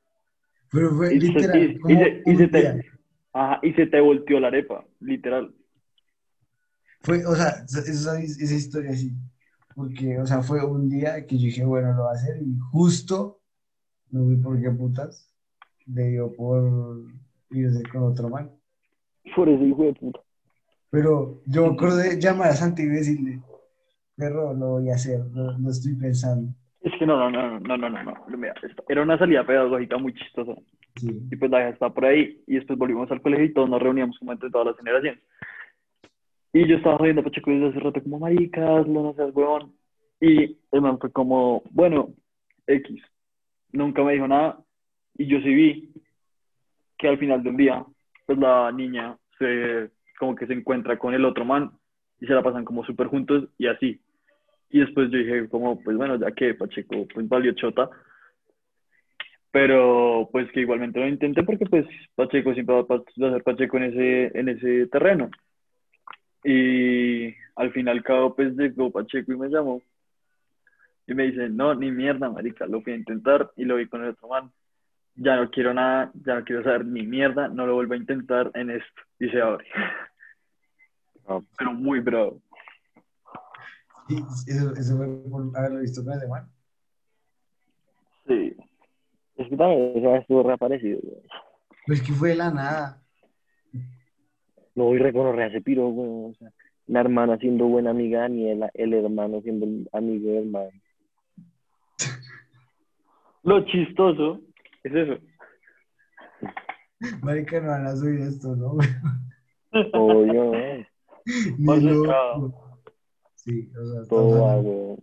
Pero 0.73 0.95
fue 0.95 1.15
Y 1.15 1.21
literal, 1.21 1.59
y- 1.59 1.65
y 1.73 1.79
como 1.79 2.01
se- 2.01 2.23
y 2.27 2.31
un 2.31 2.37
se 2.39 2.49
te- 2.49 2.59
día. 2.61 2.83
Ajá, 3.33 3.61
y 3.63 3.73
se 3.75 3.87
te 3.87 4.01
volteó 4.01 4.41
la 4.41 4.49
arepa, 4.49 4.85
literal. 5.01 5.55
Fue, 7.03 7.25
o 7.25 7.35
sea, 7.35 7.65
esa, 7.65 7.81
esa- 7.81 8.21
esa 8.21 8.55
historia 8.55 8.91
así. 8.91 9.13
Porque, 9.75 10.19
o 10.19 10.27
sea, 10.27 10.43
fue 10.43 10.65
un 10.65 10.89
día 10.89 11.25
que 11.27 11.39
yo 11.39 11.45
dije, 11.47 11.65
bueno, 11.65 11.93
lo 11.95 12.03
voy 12.03 12.11
a 12.11 12.19
hacer. 12.19 12.43
Y 12.43 12.59
justo, 12.73 13.40
no 14.11 14.27
vi 14.27 14.37
por 14.37 14.61
qué 14.61 14.71
putas, 14.71 15.33
le 15.87 16.09
dio 16.11 16.33
por 16.33 17.03
irse 17.51 17.83
con 17.91 18.03
otro 18.05 18.29
man. 18.29 18.51
Por 19.35 19.49
ese 19.49 19.65
hijo 19.65 19.85
de 19.85 19.95
puta. 19.95 20.21
Pero 20.91 21.43
yo 21.47 21.67
me 21.67 21.75
acuerdo 21.75 21.97
de 21.99 22.21
llamar 22.21 22.49
a 22.49 22.53
Santi 22.53 22.83
y 22.83 22.87
decirle, 22.87 23.41
perro, 24.17 24.55
lo 24.55 24.71
voy 24.71 24.91
a 24.91 24.95
hacer, 24.95 25.21
no, 25.27 25.57
no 25.59 25.71
estoy 25.71 25.95
pensando. 25.95 26.53
Es 26.81 26.93
que 26.99 27.07
no, 27.07 27.17
no, 27.19 27.31
no, 27.31 27.61
no, 27.61 27.77
no, 27.77 27.89
no, 27.91 28.03
no. 28.03 28.15
Mira, 28.37 28.55
era 28.89 29.03
una 29.03 29.19
salida 29.19 29.47
pedagógica 29.47 29.99
muy 29.99 30.15
chistosa. 30.15 30.55
Sí. 30.97 31.09
Y 31.31 31.37
pues 31.37 31.51
la 31.51 31.61
hija 31.61 31.69
estaba 31.71 31.93
por 31.95 32.07
ahí 32.07 32.43
y 32.47 32.55
después 32.55 32.79
volvimos 32.79 33.11
al 33.11 33.23
colegio 33.23 33.45
y 33.45 33.53
todos 33.53 33.69
nos 33.69 33.83
reuníamos 33.83 34.19
como 34.19 34.33
entre 34.33 34.51
todas 34.51 34.69
las 34.69 34.77
generaciones. 34.77 35.23
Y 36.53 36.67
yo 36.67 36.77
estaba 36.77 36.99
jodiendo 36.99 37.21
a 37.21 37.25
Pacheco 37.25 37.51
desde 37.51 37.69
hace 37.69 37.81
rato 37.81 38.03
como, 38.03 38.19
maricas, 38.19 38.87
no 38.89 39.15
seas 39.15 39.35
huevón. 39.35 39.73
Y 40.21 40.59
el 40.73 40.81
man 40.81 40.99
fue 40.99 41.13
como, 41.13 41.63
bueno, 41.71 42.15
X. 42.67 43.03
Nunca 43.73 44.03
me 44.03 44.13
dijo 44.13 44.29
nada. 44.29 44.59
Y 45.17 45.27
yo 45.27 45.41
sí 45.41 45.55
vi 45.55 45.93
que 46.99 47.09
al 47.09 47.19
final 47.19 47.43
del 47.43 47.57
día, 47.57 47.85
pues 48.27 48.39
la 48.39 48.71
niña 48.73 49.17
se, 49.39 49.91
como 50.19 50.35
que 50.35 50.47
se 50.47 50.53
encuentra 50.53 50.99
con 50.99 51.15
el 51.15 51.25
otro 51.25 51.45
man 51.45 51.71
y 52.21 52.27
se 52.27 52.35
la 52.35 52.43
pasan 52.43 52.65
como 52.65 52.85
súper 52.85 53.07
juntos 53.09 53.49
y 53.59 53.67
así. 53.67 54.01
Y 54.71 54.81
después 54.81 55.11
yo 55.11 55.19
dije 55.19 55.49
como, 55.49 55.83
pues 55.83 55.97
bueno, 55.97 56.17
ya 56.17 56.31
que 56.31 56.55
Pacheco, 56.55 57.07
pues 57.13 57.29
valió 57.29 57.53
chota. 57.53 57.91
Pero 59.51 60.29
pues 60.31 60.51
que 60.53 60.61
igualmente 60.61 61.01
lo 61.01 61.09
intenté 61.09 61.43
porque 61.43 61.67
pues 61.67 61.87
Pacheco 62.15 62.55
siempre 62.55 62.77
va 62.77 62.97
a 62.97 63.31
ser 63.33 63.43
Pacheco 63.43 63.79
en 63.79 63.85
ese, 63.85 64.39
en 64.39 64.49
ese 64.49 64.87
terreno. 64.87 65.31
Y 66.45 67.35
al 67.57 67.73
fin 67.73 67.89
y 67.89 67.91
al 67.91 68.03
cabo 68.03 68.37
pues 68.37 68.55
llegó 68.57 68.93
Pacheco 68.93 69.33
y 69.33 69.37
me 69.37 69.49
llamó. 69.49 69.83
Y 71.11 71.15
me 71.15 71.25
dice, 71.25 71.49
no, 71.49 71.75
ni 71.75 71.91
mierda, 71.91 72.31
marica, 72.31 72.67
lo 72.67 72.83
fui 72.83 72.93
a 72.93 72.97
intentar 72.97 73.51
y 73.57 73.65
lo 73.65 73.75
vi 73.75 73.89
con 73.89 74.05
el 74.05 74.11
otro 74.11 74.29
man. 74.29 74.53
Ya 75.17 75.35
no 75.35 75.51
quiero 75.51 75.75
nada, 75.75 76.13
ya 76.25 76.37
no 76.37 76.45
quiero 76.45 76.63
saber 76.63 76.87
ni 76.87 77.05
mierda, 77.05 77.49
no 77.49 77.67
lo 77.67 77.75
vuelvo 77.75 77.95
a 77.95 77.97
intentar 77.97 78.53
en 78.55 78.71
esto. 78.71 79.03
Y 79.19 79.29
se 79.29 79.43
abre. 79.43 79.67
Ah. 81.27 81.41
Pero 81.59 81.73
muy 81.73 81.99
bravo. 81.99 82.41
Y 84.09 84.19
eso, 84.47 84.73
eso 84.75 84.97
fue 84.97 85.09
por 85.29 85.59
haberlo 85.59 85.81
visto 85.81 86.05
con 86.05 86.13
ese 86.13 86.29
man. 86.29 86.49
Sí. 88.29 88.57
Es 89.35 89.49
que 89.49 89.57
también 89.57 89.97
eso 89.97 90.15
estuvo 90.15 90.45
reaparecido, 90.45 91.01
güey. 91.03 91.23
Pues 91.89 92.03
que 92.03 92.13
fue 92.13 92.29
de 92.29 92.37
la 92.37 92.53
nada. 92.53 93.03
No 94.77 94.85
voy 94.85 95.01
a 95.01 95.03
reconocer 95.03 95.43
a 95.43 95.47
ese 95.49 95.61
piro, 95.61 95.89
güey. 95.89 96.31
O 96.31 96.35
sea, 96.39 96.53
la 96.87 97.01
hermana 97.01 97.37
siendo 97.39 97.67
buena 97.67 97.91
amiga 97.91 98.19
de 98.19 98.29
Daniela, 98.29 98.71
el 98.75 98.95
hermano 98.95 99.41
siendo 99.41 99.67
amigo 99.93 100.29
del 100.29 100.45
hermano. 100.45 100.71
Lo 103.43 103.65
chistoso 103.65 104.41
es 104.85 104.95
eso. 104.95 105.19
Marica, 107.23 107.61
no 107.61 107.69
van 107.69 107.87
a 107.87 107.97
subir 107.97 108.21
esto, 108.21 108.55
¿no? 108.57 108.77
Obvio. 109.93 110.53
Ni 111.59 111.81
loco. 111.81 112.81
Sí, 113.35 113.71
o 113.75 113.87
sea, 113.87 114.03
todo 114.09 114.43
va, 114.43 114.57
güey. 114.57 114.97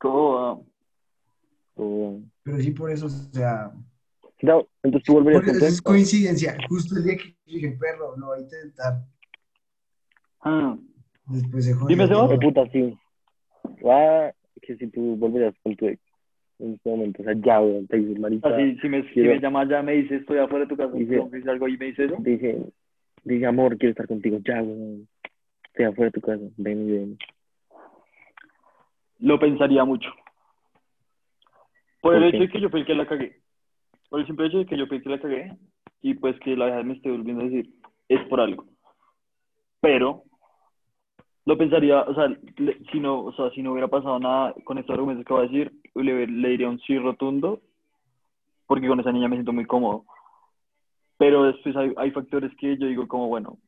Todo 0.00 0.32
va. 0.34 0.60
Todo 1.74 2.12
va. 2.12 2.20
Pero 2.42 2.58
sí, 2.60 2.70
por 2.70 2.90
eso, 2.90 3.06
o 3.06 3.08
sea, 3.08 3.72
No, 4.42 4.66
entonces 4.82 5.06
tú 5.06 5.14
volverías 5.14 5.42
porque 5.42 5.52
con 5.52 5.56
eso 5.58 5.66
tu 5.66 5.74
es 5.74 5.82
coincidencia. 5.82 6.56
Justo 6.68 6.96
el 6.96 7.04
día 7.04 7.16
que 7.16 7.36
dije, 7.44 7.76
perro, 7.78 8.16
lo 8.16 8.26
voy 8.26 8.38
a 8.38 8.42
intentar. 8.42 9.04
Ah, 10.40 10.76
Después 11.26 11.64
se 11.64 11.74
jodió. 11.74 11.88
Dime. 11.88 12.14
Oh, 12.14 12.38
puta, 12.38 12.68
sí. 12.70 12.98
Va, 13.84 14.32
que 14.60 14.76
si 14.76 14.86
tú 14.88 15.16
volverías 15.16 15.54
con 15.62 15.74
tu 15.76 15.86
ex 15.86 16.03
en 16.64 16.74
este 16.74 16.90
momento, 16.90 17.22
o 17.22 17.24
sea, 17.24 17.34
ya, 17.36 17.58
güey, 17.58 17.86
te 17.86 17.96
dices, 17.98 18.18
marica, 18.18 18.48
así, 18.48 18.76
si 18.80 18.88
me, 18.88 19.02
si 19.04 19.08
Quiero- 19.14 19.34
me 19.34 19.40
llama 19.40 19.68
ya, 19.68 19.82
me 19.82 19.92
dice, 19.92 20.16
estoy 20.16 20.38
afuera 20.38 20.64
de 20.64 20.68
tu 20.68 20.76
casa, 20.76 20.92
Dice- 20.96 21.20
decir 21.30 21.50
algo 21.50 21.68
y 21.68 21.76
me 21.78 21.86
dice 21.86 22.04
eso. 22.04 22.16
dice, 22.20 22.72
dice, 23.24 23.46
amor, 23.46 23.76
quiero 23.78 23.90
estar 23.90 24.06
contigo, 24.08 24.38
ya, 24.44 24.60
güey, 24.60 25.06
estoy 25.66 25.84
afuera 25.86 26.10
de 26.10 26.20
tu 26.20 26.20
casa, 26.20 26.42
ven 26.56 26.88
y 26.88 26.92
ven. 26.92 27.18
Lo 29.20 29.38
pensaría 29.38 29.84
mucho. 29.84 30.10
Por 32.00 32.14
el 32.16 32.20
¿Por 32.20 32.28
hecho 32.28 32.38
qué? 32.38 32.44
de 32.46 32.48
que 32.52 32.60
yo 32.60 32.68
fui 32.70 32.80
el 32.80 32.86
que 32.86 32.94
la 32.94 33.06
cagué. 33.06 33.40
Por 34.10 34.20
el 34.20 34.26
simple 34.26 34.46
hecho 34.46 34.58
de 34.58 34.66
que 34.66 34.76
yo 34.76 34.86
fui 34.86 34.98
el 34.98 35.02
que 35.02 35.08
la 35.10 35.20
cagué. 35.20 35.56
Y 36.02 36.14
pues 36.14 36.38
que 36.40 36.54
la 36.56 36.66
vieja 36.66 36.82
me 36.82 36.94
esté 36.94 37.10
volviendo 37.10 37.42
a 37.42 37.46
decir, 37.46 37.70
es 38.08 38.20
por 38.28 38.40
algo. 38.40 38.66
Pero, 39.80 40.24
lo 41.46 41.56
pensaría, 41.56 42.02
o 42.02 42.14
sea, 42.14 42.28
le- 42.28 42.78
si 42.92 43.00
no, 43.00 43.20
o 43.24 43.32
sea, 43.32 43.50
si 43.50 43.62
no 43.62 43.72
hubiera 43.72 43.88
pasado 43.88 44.18
nada 44.18 44.54
con 44.64 44.76
estos 44.76 44.92
argumentos 44.94 45.24
que 45.24 45.32
voy 45.32 45.44
a 45.46 45.48
decir, 45.48 45.72
le, 46.02 46.26
le 46.26 46.48
diría 46.48 46.68
un 46.68 46.80
sí 46.80 46.98
rotundo, 46.98 47.60
porque 48.66 48.88
con 48.88 49.00
esa 49.00 49.12
niña 49.12 49.28
me 49.28 49.36
siento 49.36 49.52
muy 49.52 49.66
cómodo. 49.66 50.04
Pero 51.16 51.44
después 51.44 51.76
hay, 51.76 51.92
hay 51.96 52.10
factores 52.10 52.52
que 52.56 52.76
yo 52.76 52.86
digo 52.86 53.06
como, 53.06 53.28
bueno, 53.28 53.58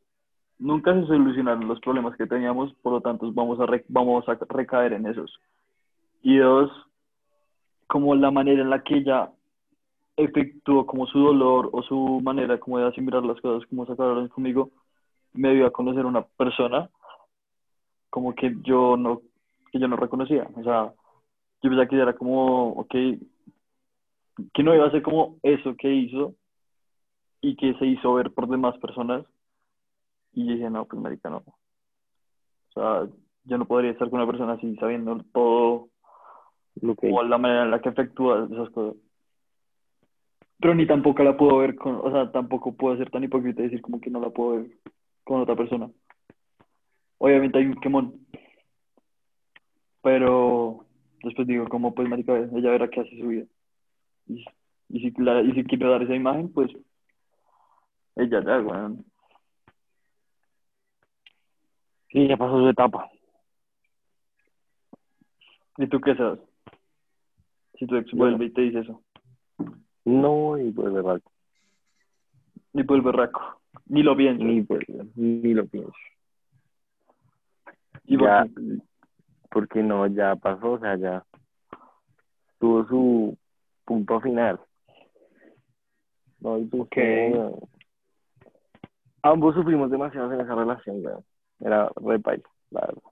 nunca 0.59 0.95
se 0.95 1.07
solucionaron 1.07 1.69
los 1.69 1.81
problemas 1.81 2.17
que 2.17 2.27
teníamos, 2.27 2.73
por 2.83 2.93
lo 2.95 3.01
tanto 3.01 3.31
vamos 3.33 3.61
a, 3.61 3.67
re- 3.67 3.85
vamos 3.89 4.29
a 4.29 4.39
recaer 4.49 4.95
en 4.95 5.07
esos. 5.07 5.39
Y 6.23 6.39
dos, 6.39 6.71
como 7.87 8.15
la 8.15 8.31
manera 8.31 8.63
en 8.63 8.71
la 8.71 8.83
que 8.83 8.97
ella 8.97 9.31
efectuó 10.17 10.87
como 10.87 11.07
su 11.07 11.19
dolor 11.21 11.69
o 11.73 11.83
su 11.83 12.21
manera 12.23 12.59
como 12.59 12.79
de 12.79 12.87
asimilar 12.87 13.23
las 13.23 13.41
cosas, 13.41 13.69
como 13.69 13.87
sacaron 13.87 14.29
conmigo, 14.29 14.71
me 15.35 15.55
dio 15.55 15.67
a 15.67 15.71
conocer 15.71 16.07
una 16.07 16.23
persona 16.23 16.89
como 18.11 18.35
que 18.35 18.57
yo 18.63 18.97
no, 18.97 19.21
que 19.71 19.79
yo 19.79 19.87
no 19.87 19.97
reconocía. 19.97 20.49
O 20.57 20.63
sea, 20.65 20.93
yo 21.63 21.71
pensaba 21.71 21.87
que 21.87 21.97
era 21.97 22.13
como, 22.15 22.71
ok, 22.73 22.95
que 24.53 24.63
no 24.63 24.75
iba 24.75 24.87
a 24.87 24.91
ser 24.91 25.03
como 25.03 25.39
eso 25.43 25.75
que 25.77 25.93
hizo 25.93 26.35
y 27.41 27.57
que 27.57 27.75
se 27.75 27.87
hizo 27.87 28.15
ver 28.15 28.33
por 28.33 28.49
demás 28.49 28.77
personas. 28.79 29.25
Y 30.33 30.47
dije, 30.47 30.69
no, 30.69 30.85
pues 30.85 31.01
marica, 31.01 31.31
no. 31.31 31.39
O 31.39 32.73
sea, 32.75 33.09
yo 33.45 33.59
no 33.59 33.67
podría 33.67 33.93
estar 33.93 34.11
con 34.11 34.21
una 34.21 34.31
persona 34.31 34.55
así 34.55 34.77
sabiendo 34.77 35.19
todo 35.33 35.89
que 37.01 37.11
o 37.11 37.23
la 37.23 37.39
manera 37.39 37.63
en 37.63 37.71
la 37.71 37.81
que 37.81 37.89
efectúa 37.89 38.47
esas 38.51 38.71
cosas. 38.71 38.97
Pero 40.59 40.75
ni 40.75 40.87
tampoco 40.87 41.23
la 41.23 41.37
puedo 41.37 41.59
ver 41.59 41.75
con, 41.77 41.97
o 41.97 42.11
sea, 42.11 42.31
tampoco 42.33 42.75
puedo 42.75 42.97
ser 42.97 43.11
tan 43.11 43.25
hipócrita 43.25 43.61
y 43.61 43.65
decir 43.65 43.83
como 43.83 44.01
que 44.01 44.11
no 44.11 44.21
la 44.21 44.31
puedo 44.31 44.63
ver 44.63 44.71
con 45.25 45.41
otra 45.41 45.57
persona. 45.57 45.91
Obviamente 47.19 47.59
hay 47.59 47.67
un 47.67 47.81
quemón. 47.81 48.27
Pero 50.03 50.86
después 51.23 51.47
digo, 51.49 51.69
como 51.69 51.95
pues 51.95 52.09
marica, 52.09 52.37
ella 52.37 52.71
verá 52.71 52.89
qué 52.89 53.01
hace 53.01 53.19
su 53.19 53.27
vida. 53.29 53.45
Y, 54.27 54.45
y 54.89 55.01
si, 55.01 55.23
la- 55.23 55.43
y 55.43 55.53
si 55.53 55.65
quiere 55.65 55.89
dar 55.89 56.03
esa 56.03 56.15
imagen, 56.15 56.53
pues 56.53 56.71
ella 58.17 58.43
ya, 58.45 58.61
weón. 58.61 59.05
Sí, 62.11 62.27
ya 62.29 62.37
pasó 62.37 62.59
su 62.61 62.69
etapa. 62.69 63.11
¿Y 65.79 65.87
tú 65.89 66.01
qué 66.01 66.15
sabes? 66.15 66.41
Si 67.79 67.87
tu 67.87 67.97
ex 67.97 68.11
vuelve 68.13 68.47
y 68.47 68.51
te 68.51 68.63
dice 68.63 68.81
eso. 68.81 69.03
No, 70.05 70.57
y 70.59 70.71
pues 70.71 70.93
verdad, 70.93 71.21
Ni 72.73 72.85
por 72.85 72.97
el 72.97 73.03
berraco. 73.03 73.61
Ni 73.87 74.03
lo 74.03 74.17
pienso. 74.17 74.43
ni, 74.45 74.63
pues, 74.63 74.85
ni 75.17 75.53
lo 75.53 75.67
pienso. 75.67 75.93
¿Y 78.05 78.19
ya? 78.19 78.47
Porque 79.57 79.83
no, 79.83 80.07
ya 80.07 80.37
pasó, 80.37 80.73
o 80.73 80.79
sea, 80.79 80.97
ya 80.97 81.25
tuvo 82.59 82.87
su 82.89 83.39
punto 83.87 84.21
final. 84.21 84.61
No, 86.41 86.59
y 86.59 86.67
pues, 86.67 86.83
Ok. 86.83 86.97
no, 87.33 87.59
ambos 89.23 89.55
sufrimos 89.55 89.91
demasiado 89.91 90.31
en 90.31 90.43
esa 90.43 90.55
relación, 90.55 91.03
weón. 91.03 91.25
Era 91.59 91.91
re 91.97 92.19
paila, 92.19 92.45
la 92.71 92.81
verdad. 92.83 93.03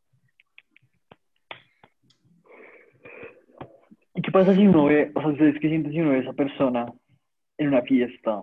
¿Y 4.15 4.21
qué 4.21 4.31
pasa 4.31 4.55
si 4.55 4.67
uno 4.67 4.85
ve, 4.85 5.13
o 5.15 5.21
sea, 5.23 5.31
ustedes 5.31 5.59
qué 5.63 5.69
sienten 5.71 5.93
si 5.93 6.01
uno 6.03 6.11
ve 6.11 6.17
a 6.19 6.21
esa 6.21 6.35
persona 6.35 6.93
en 7.57 7.69
una 7.69 7.81
fiesta? 7.81 8.43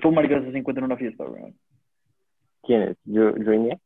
¿Cómo 0.00 0.14
maricas 0.14 0.42
se 0.42 0.56
encuentra 0.56 0.80
en 0.80 0.86
una 0.86 0.96
fiesta, 0.96 1.24
weón? 1.24 1.54
¿Quién 2.62 2.80
es? 2.80 2.96
¿Yo, 3.04 3.36
yo? 3.36 3.78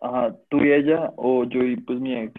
Ajá, 0.00 0.36
tú 0.48 0.58
y 0.58 0.72
ella, 0.72 1.12
o 1.16 1.44
yo 1.44 1.62
y 1.62 1.76
pues 1.76 2.00
mi 2.00 2.14
ex. 2.14 2.32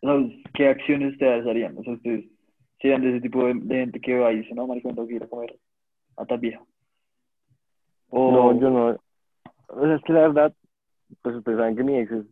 Sea, 0.00 0.14
¿qué 0.54 0.68
acciones 0.68 1.12
ustedes 1.12 1.46
harían? 1.46 1.76
O 1.78 1.82
sea, 1.82 1.94
ustedes 1.94 2.26
serían 2.80 3.02
de 3.02 3.10
ese 3.10 3.20
tipo 3.20 3.44
de, 3.44 3.54
de 3.54 3.76
gente 3.76 4.00
que 4.00 4.18
va 4.18 4.32
y 4.32 4.38
dice, 4.38 4.54
no, 4.54 4.66
marica, 4.66 4.88
me 4.88 4.94
tengo 4.94 5.08
que 5.08 5.14
ir 5.14 5.22
a 5.24 5.28
comer 5.28 5.58
a 6.16 6.24
tal 6.26 6.38
vieja. 6.38 6.62
O, 8.10 8.32
No, 8.32 8.60
yo 8.60 8.70
no. 8.70 8.96
O 9.68 9.82
sea, 9.86 9.94
es 9.96 10.02
que 10.04 10.12
la 10.12 10.20
verdad, 10.20 10.54
pues 11.22 11.36
ustedes 11.36 11.58
saben 11.58 11.76
que 11.76 11.84
mi 11.84 11.98
ex 11.98 12.10
es- 12.12 12.26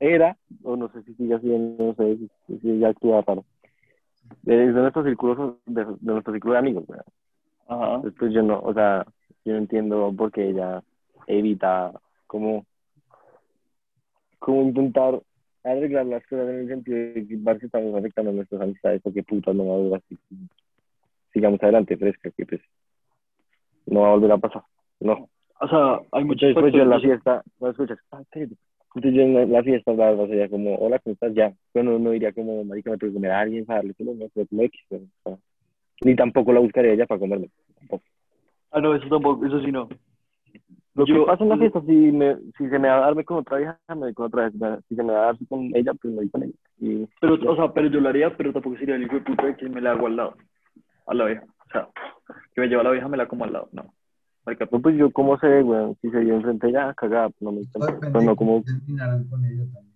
era, 0.00 0.36
o 0.64 0.76
no 0.76 0.88
sé 0.88 1.02
si 1.04 1.14
sigue 1.14 1.38
siendo, 1.40 1.84
no 1.84 1.94
sé 1.94 2.18
si, 2.46 2.58
si 2.58 2.78
ya 2.78 2.88
actúa 2.88 3.22
para. 3.22 3.42
De 4.42 4.66
nuestro 4.66 5.04
círculo, 5.04 5.58
de, 5.66 5.84
de 5.84 5.96
nuestro 6.00 6.32
círculo 6.32 6.54
de 6.54 6.58
amigos, 6.58 6.84
weón. 6.88 7.02
Ajá. 7.68 7.94
Entonces, 7.96 8.14
pues 8.18 8.32
yo 8.32 8.42
no, 8.42 8.60
o 8.60 8.74
sea, 8.74 9.06
yo 9.44 9.52
no 9.52 9.58
entiendo 9.58 10.12
por 10.16 10.32
qué 10.32 10.48
ella 10.48 10.82
evita 11.26 11.92
como, 12.26 12.66
como 14.42 14.62
intentar 14.62 15.22
arreglar 15.62 16.06
las 16.06 16.26
cosas 16.26 16.48
en 16.48 16.58
el 16.60 16.68
sentido 16.68 16.98
de 16.98 17.26
que 17.26 17.36
ver 17.36 17.58
estamos 17.62 17.94
afectando 17.94 18.32
nuestras 18.32 18.60
amistades, 18.60 19.00
porque 19.02 19.22
puta 19.22 19.52
no 19.52 19.66
va 19.68 19.74
a 19.74 19.78
durar 19.78 20.02
así. 20.04 20.18
Sigamos 21.32 21.62
adelante, 21.62 21.96
fresca, 21.96 22.30
que 22.36 22.44
pues 22.44 22.60
no 23.86 24.00
va 24.00 24.08
a 24.08 24.14
volver 24.14 24.32
a 24.32 24.38
pasar. 24.38 24.62
No. 24.98 25.28
O 25.60 25.68
sea, 25.68 26.00
hay 26.10 26.24
muchos 26.24 26.48
Entonces, 26.48 26.60
pues 26.60 26.74
yo 26.74 26.82
en 26.82 26.90
la 26.90 27.00
fiesta, 27.00 27.42
no 27.60 27.68
escuchas, 27.70 27.98
ah. 28.10 28.22
Entonces 28.34 29.14
yo 29.14 29.22
en 29.22 29.52
la, 29.52 29.62
fiesta, 29.62 29.92
la 29.92 30.10
verdad, 30.10 30.26
sería 30.26 30.48
como, 30.48 30.74
hola, 30.74 30.98
¿cómo 30.98 31.14
estás? 31.14 31.32
Ya. 31.34 31.54
Pero 31.72 31.84
no, 31.84 31.98
no 32.00 32.10
diría 32.10 32.32
como, 32.32 32.64
marica, 32.64 32.90
me 32.90 32.98
tengo 32.98 33.12
que 33.12 33.14
comer 33.14 33.30
a 33.30 33.40
alguien 33.40 33.64
para 33.64 33.78
darle 33.78 33.94
solo, 33.94 34.14
no, 34.14 34.26
pero 34.34 34.46
como 34.48 34.62
X, 34.62 34.80
o 35.22 35.38
Ni 36.02 36.16
tampoco 36.16 36.52
la 36.52 36.60
buscaría 36.60 36.92
ella 36.92 37.06
para 37.06 37.20
comerme. 37.20 37.48
Tampoco. 37.78 38.02
Ah, 38.72 38.80
no, 38.80 38.94
eso 38.96 39.08
tampoco, 39.08 39.46
eso 39.46 39.60
sí 39.60 39.70
no. 39.70 39.88
Lo 40.94 41.06
Yo- 41.06 41.14
que 41.20 41.26
pasa 41.26 41.42
en 41.44 41.48
la 41.50 41.56
fiesta, 41.56 41.80
si, 41.80 41.92
me, 41.92 42.36
si 42.58 42.68
se 42.68 42.78
me 42.78 42.88
va 42.88 42.98
a 42.98 43.00
darme 43.00 43.24
con 43.24 43.38
otra 43.38 43.56
vieja, 43.56 43.78
me 43.88 43.96
voy 43.96 44.14
con 44.14 44.26
otra 44.26 44.50
vez. 44.50 44.82
Si 44.88 44.94
se 44.94 45.02
me 45.02 45.12
va 45.12 45.22
a 45.22 45.26
dar 45.26 45.36
con 45.48 45.74
ella, 45.74 45.92
pues 45.94 46.12
me 46.12 46.20
voy 46.20 46.28
con 46.28 46.42
ella. 46.42 46.52
Y 46.78 47.06
Pero, 47.20 47.34
o 47.50 47.56
sea, 47.56 47.72
pero 47.72 47.88
yo 47.88 48.00
lo 48.00 48.08
haría, 48.10 48.36
pero 48.36 48.52
tampoco 48.52 48.76
sería 48.76 48.96
el 48.96 49.04
hijo 49.04 49.14
de 49.14 49.20
puta 49.22 49.46
de 49.46 49.56
que 49.56 49.68
me 49.70 49.80
la 49.80 49.92
hago 49.92 50.06
al 50.06 50.16
lado. 50.16 50.34
A 51.06 51.14
la 51.14 51.24
vieja. 51.24 51.44
O 51.44 51.70
sea, 51.72 51.88
que 52.54 52.60
me 52.60 52.66
lleva 52.68 52.82
a 52.82 52.84
la 52.84 52.90
vieja, 52.90 53.08
me 53.08 53.16
la 53.16 53.26
como 53.26 53.44
al 53.44 53.52
lado. 53.54 53.68
No. 53.72 53.86
Marica, 54.44 54.68
no, 54.70 54.82
pues 54.82 54.96
yo, 54.96 55.10
¿cómo 55.12 55.38
ve, 55.40 55.62
weón? 55.62 55.96
Si 56.02 56.10
se 56.10 56.20
dio 56.20 56.34
enfrente 56.34 56.68
ella, 56.68 56.92
cagada, 56.94 57.30
pues 57.30 57.42
no 57.42 57.52
me 57.52 57.62
Pues 57.72 58.24
no, 58.24 58.36
como, 58.36 58.62
con 58.62 59.44
ella 59.44 59.64
también. 59.72 59.92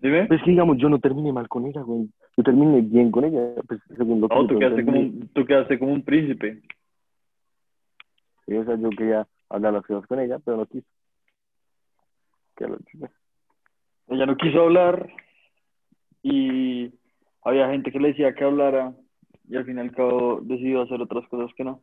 Dime. 0.00 0.26
pues 0.26 0.42
que 0.42 0.50
digamos, 0.50 0.78
yo 0.78 0.88
no 0.88 0.98
terminé 0.98 1.32
mal 1.32 1.48
con 1.48 1.64
ella, 1.66 1.82
güey. 1.82 2.08
Yo 2.36 2.42
terminé 2.42 2.80
bien 2.80 3.10
con 3.12 3.24
ella, 3.24 3.40
pues 3.68 3.80
según 3.96 4.20
lo 4.20 4.28
que 4.28 4.34
No, 4.34 4.42
yo 4.42 4.48
tú 4.48 4.58
quedaste, 4.58 4.84
como 4.84 4.98
un, 4.98 5.28
tú 5.32 5.44
quedaste 5.44 5.78
como 5.78 5.92
un 5.92 6.02
príncipe. 6.02 6.60
Yo 8.52 8.90
quería 8.90 9.26
hablar 9.48 9.72
las 9.72 9.86
cosas 9.86 10.06
con 10.06 10.20
ella, 10.20 10.38
pero 10.44 10.58
no 10.58 10.66
quiso. 10.66 10.86
Que 12.56 12.66
lo. 12.68 12.78
Ella 14.08 14.26
no 14.26 14.36
quiso 14.36 14.62
hablar 14.62 15.08
y 16.22 16.92
había 17.42 17.70
gente 17.70 17.90
que 17.90 17.98
le 17.98 18.08
decía 18.08 18.34
que 18.34 18.44
hablara 18.44 18.92
y 19.48 19.56
al 19.56 19.64
fin 19.64 19.78
y 19.78 19.80
al 19.80 19.92
cabo 19.92 20.40
decidió 20.42 20.82
hacer 20.82 21.00
otras 21.00 21.26
cosas 21.28 21.50
que 21.56 21.64
no. 21.64 21.80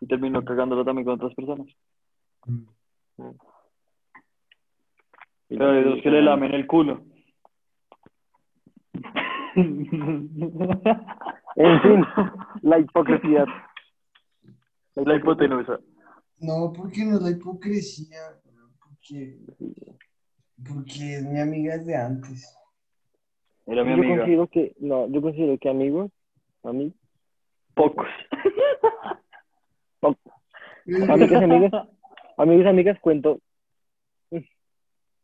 Y 0.00 0.06
terminó 0.06 0.44
cagándola 0.44 0.84
también 0.84 1.04
con 1.04 1.14
otras 1.14 1.34
personas. 1.34 1.66
Mm. 2.46 3.30
Pero 5.48 5.72
la- 5.72 5.82
dos 5.82 6.02
que 6.02 6.10
le 6.10 6.22
lamen 6.22 6.54
el 6.54 6.66
culo. 6.66 7.02
En 11.56 11.80
fin, 11.82 12.04
la 12.62 12.78
hipocresía. 12.78 13.44
La 15.04 15.16
hipotenusa. 15.16 15.78
No, 16.40 16.72
porque 16.72 17.04
no 17.04 17.16
es 17.16 17.22
la 17.22 17.30
hipocresía, 17.30 18.18
porque, 18.82 19.38
porque 20.66 21.16
es 21.16 21.22
mi 21.24 21.38
amiga 21.40 21.78
de 21.78 21.94
antes. 21.96 22.56
Era 23.66 23.82
mi 23.84 23.90
Yo 23.90 23.94
amiga. 23.96 24.16
considero 24.18 24.46
que, 24.48 24.74
no, 24.80 25.08
yo 25.08 25.22
considero 25.22 25.56
que 25.58 25.68
amigos, 25.70 26.10
amigos, 26.62 26.94
Pocos. 27.74 28.06
amigas, 31.08 31.42
amigas, 31.42 31.72
amigos, 32.36 32.66
amigas, 32.66 33.00
cuento 33.00 33.40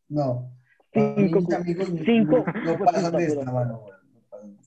No, 0.08 0.50
Cinco, 0.92 1.38
amigos 1.54 1.88
cinco, 2.04 2.44
no, 2.64 2.72
de 2.72 2.78
pasan 2.78 3.20
esta 3.20 3.44
mano, 3.52 3.84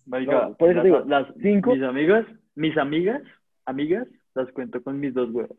no 0.06 0.56
por 0.58 0.70
eso 0.70 0.76
las, 0.78 0.84
digo, 0.86 1.00
las- 1.02 1.34
cinco- 1.42 1.74
mis 1.74 1.84
amigas, 1.84 2.26
mis 2.56 2.78
amigas, 2.78 3.22
amigas, 3.66 4.08
las 4.36 4.52
cuento 4.52 4.82
con 4.84 5.00
mis 5.00 5.14
dos 5.14 5.30
huevos. 5.32 5.58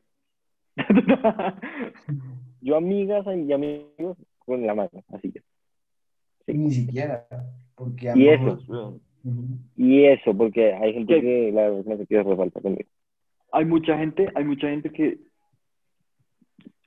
yo 2.60 2.76
amigas 2.76 3.24
y 3.26 3.52
amigos 3.52 4.16
con 4.38 4.66
la 4.66 4.74
mano, 4.74 4.90
así 5.12 5.32
que. 5.32 5.40
Sí. 6.46 6.54
Ni 6.54 6.70
siquiera, 6.72 7.26
porque 7.74 8.06
Y 8.14 8.28
amigos- 8.28 8.62
eso. 8.64 9.00
Y 9.76 10.04
eso, 10.04 10.36
porque 10.36 10.74
hay 10.74 10.92
gente 10.92 11.14
¿Qué? 11.14 11.20
que 11.22 11.52
la 11.52 11.62
verdad 11.70 11.84
no 11.86 11.96
se 11.96 12.06
quiere 12.06 12.24
resaltar 12.24 12.62
conmigo. 12.62 12.88
hay 13.52 13.64
mucha 13.64 13.96
gente, 13.96 14.28
hay 14.34 14.44
mucha 14.44 14.68
gente 14.68 14.90
que, 14.90 15.18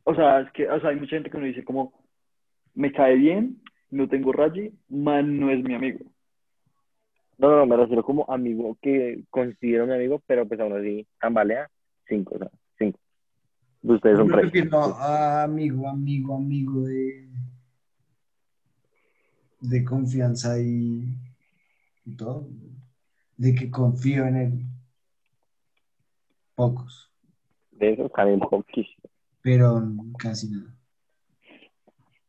o 0.03 0.13
sea, 0.13 0.41
es 0.41 0.51
que, 0.51 0.69
o 0.69 0.79
sea, 0.79 0.91
hay 0.91 0.97
mucha 0.97 1.15
gente 1.15 1.31
que 1.31 1.37
me 1.39 1.47
dice 1.47 1.63
como, 1.63 1.93
me 2.75 2.91
cae 2.91 3.15
bien, 3.15 3.59
no 3.89 4.07
tengo 4.07 4.33
raye, 4.33 4.71
man 4.89 5.39
no 5.39 5.49
es 5.49 5.63
mi 5.63 5.73
amigo. 5.73 5.99
No, 7.39 7.49
no, 7.49 7.57
no, 7.57 7.65
me 7.65 7.75
refiero 7.77 8.03
como 8.03 8.25
amigo 8.29 8.77
que 8.81 9.23
considero 9.31 9.87
mi 9.87 9.93
amigo, 9.93 10.21
pero 10.27 10.47
pues 10.47 10.59
aún 10.59 10.73
así 10.73 11.07
tambalea 11.19 11.69
cinco, 12.07 12.35
o 12.35 12.37
sea, 12.39 12.51
cinco. 12.77 12.99
Ustedes 13.83 14.17
Yo 14.17 14.19
son 14.19 14.27
me 14.27 14.33
tres. 14.33 14.45
refiero 14.45 14.79
a 14.95 15.43
amigo, 15.43 15.87
amigo, 15.87 16.35
amigo 16.35 16.81
de, 16.81 17.27
de 19.61 19.83
confianza 19.85 20.59
y, 20.59 21.15
y 22.05 22.11
todo. 22.15 22.47
De 23.37 23.53
que 23.53 23.69
confío 23.69 24.25
en 24.25 24.35
él. 24.35 24.65
Pocos, 26.55 27.11
De 27.71 27.93
esos 27.93 28.11
también 28.13 28.39
poquísimo. 28.39 29.03
pero 29.41 29.81
casi 30.17 30.49
nada. 30.49 30.73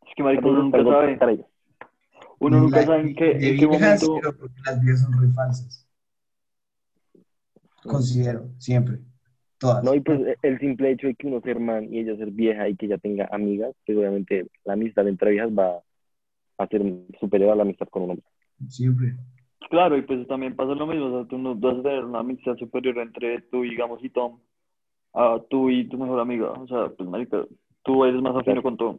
Es 0.07 0.15
que 0.15 0.23
marico, 0.23 0.49
uno 0.49 0.63
nunca 0.65 0.85
sabe, 0.85 1.47
uno 2.41 2.61
nunca 2.61 2.85
sabe 2.85 3.01
en 3.01 3.15
qué, 3.15 3.25
de 3.25 3.49
en 3.53 3.57
qué 3.59 3.67
viejas, 3.67 4.03
momento, 4.03 4.21
pero 4.21 4.37
porque 4.37 4.61
las 4.67 4.81
vías 4.83 5.01
son 5.01 5.13
re 5.21 5.29
falsas. 5.33 5.89
Considero, 7.83 8.51
siempre. 8.59 9.01
Todas. 9.59 9.83
No, 9.83 9.95
y 9.95 10.01
pues 10.01 10.21
eh, 10.21 10.37
el 10.43 10.59
simple 10.61 10.93
hecho 10.93 11.09
de 11.09 11.15
que 11.15 11.27
uno 11.27 11.41
ser 11.41 11.59
man 11.59 11.93
y 11.93 12.01
ella 12.01 12.17
ser 12.17 12.31
vieja 12.31 12.69
y 12.69 12.77
que 12.77 12.87
ella 12.87 12.99
tenga 12.99 13.29
amigas, 13.33 13.75
pues 13.85 13.99
obviamente 13.99 14.47
la 14.65 14.75
amistad 14.75 15.09
entre 15.09 15.33
viejas 15.33 15.51
va 15.51 15.83
a 16.59 16.67
ser 16.69 16.83
superior 17.19 17.51
a 17.51 17.57
la 17.57 17.63
amistad 17.63 17.89
con 17.89 18.05
un 18.05 18.11
hombre. 18.11 18.27
Siempre. 18.69 19.15
claro, 19.71 19.97
y 19.97 20.03
pues 20.03 20.27
también 20.27 20.57
pasa 20.57 20.75
lo 20.75 20.87
mismo, 20.87 21.07
o 21.07 21.19
sea, 21.19 21.29
tú 21.29 21.39
no 21.39 21.55
vas 21.55 21.79
a 21.79 21.83
tener 21.83 22.05
una 22.05 22.21
amistad 22.21 22.57
superior 22.57 22.99
entre 22.99 23.41
tú, 23.43 23.63
digamos, 23.63 24.03
y 24.03 24.11
Tom, 24.11 24.39
a 25.15 25.41
tú 25.49 25.71
y 25.71 25.89
tu 25.89 25.99
mejor 25.99 26.21
amiga, 26.21 26.53
o 26.53 26.67
sea, 26.67 26.89
pues 26.89 27.09
marica, 27.09 27.45
tú 27.85 28.05
eres 28.05 28.21
más 28.21 28.37
afino 28.37 28.63
con 28.63 28.77
Tom. 28.77 28.99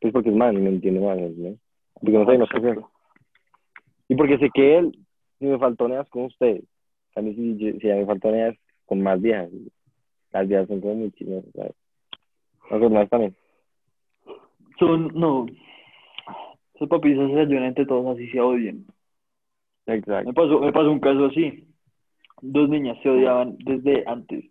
Pues 0.00 0.12
porque 0.12 0.30
es 0.30 0.36
man 0.36 0.56
y 0.56 0.60
me 0.60 0.68
entiende 0.68 1.00
más, 1.00 1.18
¿no? 1.18 1.56
Porque 1.94 2.18
no 2.18 2.26
sé, 2.26 2.38
no 2.38 2.46
sé. 2.46 2.80
Y 4.08 4.16
porque 4.16 4.38
sé 4.38 4.50
que 4.52 4.78
él, 4.78 4.98
si 5.38 5.46
me 5.46 5.58
faltoneas 5.58 6.08
con 6.10 6.24
ustedes, 6.24 6.64
a 7.16 7.22
mí 7.22 7.34
si, 7.34 7.78
si 7.78 7.86
ya 7.86 7.94
me 7.94 8.06
faltoneas 8.06 8.56
con 8.86 9.02
más 9.02 9.20
viejas, 9.20 9.50
las 10.32 10.48
viejas 10.48 10.68
son 10.68 10.80
como 10.80 10.94
muy 10.94 11.12
chidas, 11.12 11.44
¿sabes? 11.54 11.74
No 12.70 12.78
sé, 12.78 12.88
más 12.88 13.08
también. 13.08 13.36
Son, 14.78 15.08
no, 15.14 15.46
esos 16.74 16.88
papis 16.88 17.16
se 17.16 17.22
ayudan 17.22 17.64
entre 17.64 17.86
todos, 17.86 18.16
así 18.16 18.28
se 18.30 18.40
odien. 18.40 18.86
Exacto. 19.86 20.28
Me 20.28 20.34
pasó, 20.34 20.60
me 20.60 20.72
pasó 20.72 20.90
un 20.90 21.00
caso 21.00 21.26
así. 21.26 21.68
Dos 22.42 22.68
niñas 22.68 22.98
se 23.02 23.10
odiaban 23.10 23.56
desde 23.58 24.04
antes. 24.06 24.44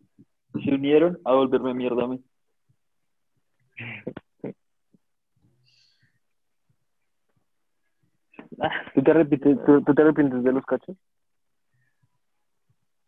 Se 0.64 0.74
unieron 0.74 1.20
a 1.26 1.34
volverme 1.34 1.74
mierda 1.74 2.06
a 2.06 2.08
mí. 2.08 2.24
¿Tú 8.94 9.02
te 9.02 9.12
arrepientes, 9.12 9.58
tú, 9.66 9.84
tú 9.84 9.94
te 9.94 10.02
arrepientes 10.02 10.44
de 10.44 10.52
los 10.54 10.66
cachos? 10.66 10.96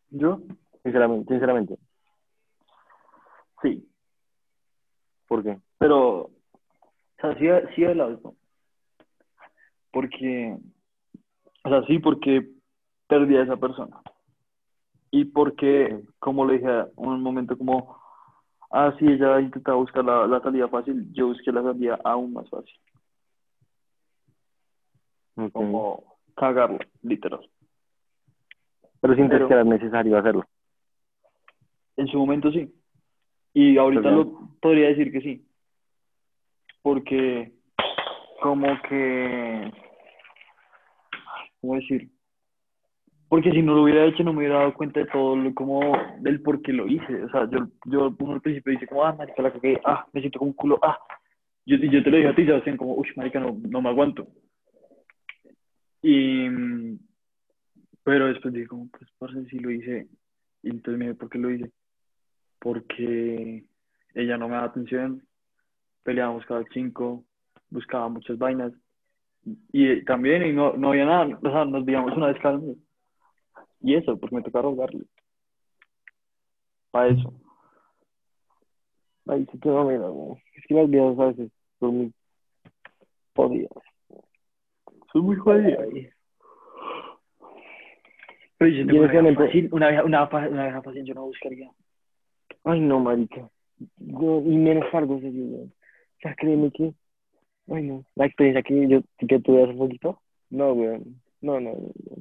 ¿Yo? 0.10 0.42
Sinceramente, 0.86 1.34
sinceramente. 1.34 1.78
Sí. 3.64 3.90
¿Por 5.28 5.42
qué? 5.42 5.58
Pero, 5.80 6.20
o 6.22 6.32
sea, 7.20 7.34
sí, 7.40 7.48
sí 7.76 7.82
de 7.82 7.96
lado, 7.96 8.20
¿no? 8.24 8.36
Porque, 9.92 10.56
o 11.64 11.70
sea, 11.70 11.82
sí, 11.88 11.98
porque 11.98 12.48
perdí 13.08 13.36
a 13.36 13.42
esa 13.42 13.58
persona. 13.58 14.00
Y 15.10 15.26
porque, 15.26 16.04
como 16.20 16.46
le 16.46 16.60
dije 16.60 16.70
a 16.70 16.88
un 16.98 17.20
momento, 17.24 17.58
como, 17.58 18.00
ah, 18.70 18.94
sí, 19.00 19.08
ella 19.08 19.40
intentaba 19.40 19.78
buscar 19.78 20.06
la, 20.06 20.28
la 20.28 20.40
salida 20.42 20.68
fácil, 20.68 21.12
yo 21.14 21.28
busqué 21.28 21.52
la 21.52 21.64
salida 21.64 22.00
aún 22.04 22.34
más 22.34 22.48
fácil. 22.48 22.80
Como 25.52 26.20
cagarla, 26.36 26.86
literal. 27.02 27.50
Pero 29.02 29.16
sientes 29.16 29.36
pero- 29.38 29.48
que 29.48 29.54
era 29.56 29.64
necesario 29.64 30.16
hacerlo. 30.20 30.46
En 31.98 32.08
su 32.08 32.18
momento 32.18 32.52
sí. 32.52 32.74
Y 33.54 33.78
ahorita 33.78 34.04
Pues 34.04 34.16
lo 34.16 34.50
podría 34.62 34.90
decir 34.90 35.12
que 35.12 35.22
sí. 35.22 35.46
Porque 36.82 37.54
como 38.42 38.68
que 38.90 39.72
¿cómo 41.62 41.76
decir? 41.76 42.10
Porque 43.28 43.52
si 43.52 43.62
no 43.62 43.74
lo 43.74 43.84
hubiera 43.84 44.06
hecho 44.06 44.24
no 44.24 44.34
me 44.34 44.40
hubiera 44.40 44.60
dado 44.60 44.74
cuenta 44.74 45.00
de 45.00 45.08
todo 45.08 45.36
lo 45.36 45.54
como 45.54 45.98
del 46.20 46.42
por 46.42 46.62
qué 46.62 46.74
lo 46.74 46.88
hice. 46.88 47.24
O 47.24 47.30
sea, 47.30 47.50
yo, 47.50 47.68
yo 47.86 48.16
uno 48.20 48.34
al 48.34 48.42
principio 48.42 48.72
dice 48.72 48.88
como, 48.88 49.04
ah, 49.04 49.14
marica, 49.14 49.42
la 49.42 49.52
cagué, 49.52 49.82
ah, 49.84 50.06
me 50.14 50.22
siento 50.22 50.40
como 50.40 50.52
un 50.52 50.56
culo, 50.56 50.80
ah. 50.84 50.98
Yo, 51.66 51.78
y 51.78 51.90
yo 51.90 52.04
te 52.04 52.12
lo 52.12 52.18
dije 52.18 52.30
a 52.30 52.36
ti, 52.36 52.46
Sebastián, 52.46 52.78
como, 52.78 52.94
uy, 52.94 53.08
marica, 53.16 53.40
no, 53.40 53.58
no 53.68 53.82
me 53.82 53.90
aguanto. 53.90 54.28
Y, 56.04 56.48
pero 58.04 58.28
después 58.28 58.54
dije 58.54 58.68
como, 58.68 58.88
pues, 58.90 59.10
parce, 59.18 59.44
si 59.46 59.58
lo 59.58 59.72
hice. 59.72 60.08
Y 60.62 60.70
entonces 60.70 61.00
me 61.00 61.06
dije, 61.06 61.18
¿por 61.18 61.30
qué 61.30 61.40
lo 61.40 61.50
hice? 61.50 61.72
Porque 62.66 63.64
ella 64.16 64.38
no 64.40 64.48
me 64.48 64.56
daba 64.56 64.66
atención, 64.66 65.22
peleábamos 66.02 66.48
cada 66.48 66.64
cinco, 66.74 67.24
buscaba 67.70 68.10
muchas 68.10 68.40
vainas. 68.40 68.74
Y 69.72 69.88
eh, 69.88 70.04
también, 70.04 70.44
y 70.48 70.52
no, 70.52 70.74
no 70.74 70.90
había 70.90 71.06
nada, 71.06 71.40
o 71.44 71.52
sea, 71.52 71.64
nos 71.64 71.86
veíamos 71.86 72.18
una 72.18 72.26
vez 72.26 72.42
cada 72.42 72.58
mes. 72.58 72.76
Y 73.82 73.94
eso, 73.94 74.18
porque 74.18 74.38
me 74.38 74.42
toca 74.42 74.64
rogarle. 74.64 75.06
Para 76.90 77.10
eso. 77.10 77.32
Ay, 79.28 79.46
sí 79.52 79.60
que 79.60 79.70
no, 79.70 79.86
mira. 79.86 80.08
Es 80.56 80.66
que 80.68 80.74
las 80.74 80.90
viejas 80.90 81.20
a 81.20 81.26
veces 81.28 81.52
son 81.80 81.96
muy 81.96 82.14
jodidas. 83.36 83.84
Soy 85.14 85.22
muy 85.22 85.36
jodido. 85.36 85.82
Ay, 85.82 86.10
Pero 88.58 88.72
yo 88.72 88.82
en 88.82 89.28
una 89.72 90.04
una 90.04 90.04
una, 90.04 90.48
una 90.50 90.64
vieja 90.64 90.82
fácil 90.82 91.06
yo 91.06 91.14
no 91.14 91.26
buscaría. 91.26 91.70
Ay, 92.66 92.80
no, 92.82 93.00
marica. 93.00 93.50
Yo, 93.98 94.42
y 94.42 94.56
menos 94.58 94.86
cargos 94.92 95.24
así. 95.24 95.54
O 95.54 95.70
sea, 96.22 96.36
créeme 96.36 96.72
que, 96.72 96.94
ay, 97.70 97.84
no. 97.84 98.04
La 98.16 98.26
experiencia 98.26 98.64
que 98.64 98.88
yo, 98.88 99.02
que 99.28 99.40
tuve 99.40 99.64
hace 99.64 99.74
poquito, 99.74 100.20
no, 100.50 100.74
weón. 100.74 101.22
No, 101.42 101.60
no, 101.60 101.72
no. 101.72 102.18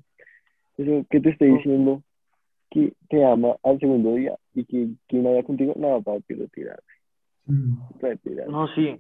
Eso 0.76 1.07
que 1.09 1.20
te 1.20 1.30
estoy 1.30 1.54
diciendo 1.57 2.02
que 2.70 2.92
te 3.09 3.24
ama 3.24 3.57
al 3.62 3.78
segundo 3.78 4.14
día 4.14 4.37
y 4.54 4.64
que, 4.64 4.88
que 5.09 5.16
no 5.18 5.30
vaya 5.30 5.44
contigo, 5.44 5.72
no, 5.76 6.02
papi, 6.02 6.35
retirar, 6.35 6.80
Mm. 7.46 7.76
retirar. 8.00 8.48
No, 8.48 8.66
sí. 8.68 8.98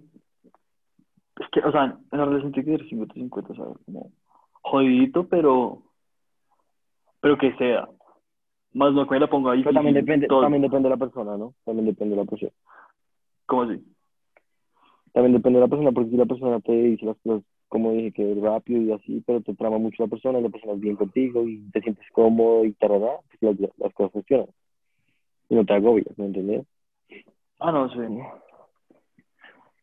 Es 1.40 1.48
que, 1.50 1.60
o 1.60 1.72
sea, 1.72 1.98
en 2.12 2.18
la 2.18 2.24
relación 2.26 2.52
tiene 2.52 2.70
que 2.72 2.84
ser 2.84 2.88
50-50, 2.90 3.56
¿sabes? 3.56 3.76
Como 3.84 4.12
jodidito, 4.62 5.26
pero. 5.28 5.82
Pero 7.20 7.38
que 7.38 7.52
sea. 7.56 7.88
Más 8.74 8.92
no 8.92 9.06
que 9.06 9.14
me 9.14 9.20
la 9.20 9.28
ponga 9.30 9.52
ahí. 9.52 9.62
Pero 9.62 9.74
también 9.74 9.94
depende, 9.94 10.26
también 10.26 10.62
depende 10.62 10.88
de 10.88 10.94
la 10.94 10.98
persona, 10.98 11.36
¿no? 11.36 11.54
También 11.64 11.86
depende 11.86 12.16
de 12.16 12.22
la 12.22 12.28
persona. 12.28 12.50
¿Cómo 13.46 13.62
así? 13.62 13.82
También 15.12 15.32
depende 15.34 15.58
de 15.60 15.64
la 15.64 15.68
persona, 15.68 15.92
porque 15.92 16.10
si 16.10 16.16
la 16.16 16.26
persona 16.26 16.60
te 16.60 16.72
dice 16.72 17.06
las 17.06 17.16
cosas, 17.18 17.44
como 17.68 17.92
dije, 17.92 18.12
que 18.12 18.34
rápido 18.40 18.82
y 18.82 18.92
así, 18.92 19.22
pero 19.26 19.40
te 19.40 19.54
trama 19.54 19.78
mucho 19.78 20.02
la 20.02 20.08
persona, 20.08 20.38
y 20.40 20.42
la 20.42 20.48
persona 20.48 20.72
es 20.74 20.80
bien 20.80 20.96
contigo 20.96 21.46
y 21.48 21.58
te 21.72 21.80
sientes 21.82 22.04
cómodo 22.12 22.64
y 22.64 22.72
tarará, 22.72 23.18
pues 23.40 23.58
las, 23.60 23.70
las 23.78 23.94
cosas 23.94 24.12
funcionan. 24.12 24.46
Y 25.48 25.54
no 25.54 25.64
te 25.64 25.72
agobias, 25.74 26.18
¿me 26.18 26.26
entiendes? 26.26 26.66
Ah, 27.60 27.70
no 27.70 27.88
sé. 27.90 28.08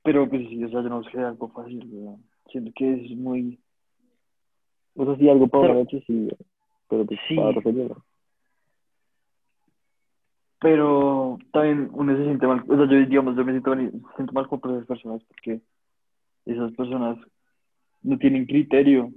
Pero 0.04 0.28
pues 0.28 0.50
sí, 0.50 0.64
o 0.64 0.70
sea, 0.70 0.82
yo 0.82 0.90
no 0.90 0.98
busqué 0.98 1.20
algo 1.20 1.48
fácil, 1.50 1.86
¿verdad? 1.86 2.18
Siento 2.52 2.72
que 2.76 2.94
es 2.94 3.12
muy. 3.18 3.58
O 4.96 5.06
sea, 5.06 5.16
sí, 5.16 5.30
algo 5.30 5.48
para 5.48 5.62
Pero- 5.62 5.74
una 5.76 5.84
noche, 5.84 6.04
sí, 6.08 6.28
pero 6.90 7.06
pues 7.06 7.20
Sí. 7.28 7.36
para 7.36 7.52
no. 7.54 8.04
Pero 10.62 11.40
también 11.52 11.90
uno 11.92 12.16
se 12.16 12.24
siente 12.24 12.46
mal. 12.46 12.64
O 12.70 12.76
sea, 12.78 12.86
yo, 12.86 13.06
digamos, 13.08 13.36
yo 13.36 13.44
me 13.44 13.52
siento 13.52 13.72
mal, 13.72 13.92
siento 14.16 14.34
mal 14.34 14.48
con 14.48 14.76
esas 14.76 14.86
personas 14.86 15.24
porque 15.24 15.60
esas 16.46 16.72
personas 16.74 17.18
no 18.04 18.18
tienen 18.20 18.46
criterio. 18.46 19.12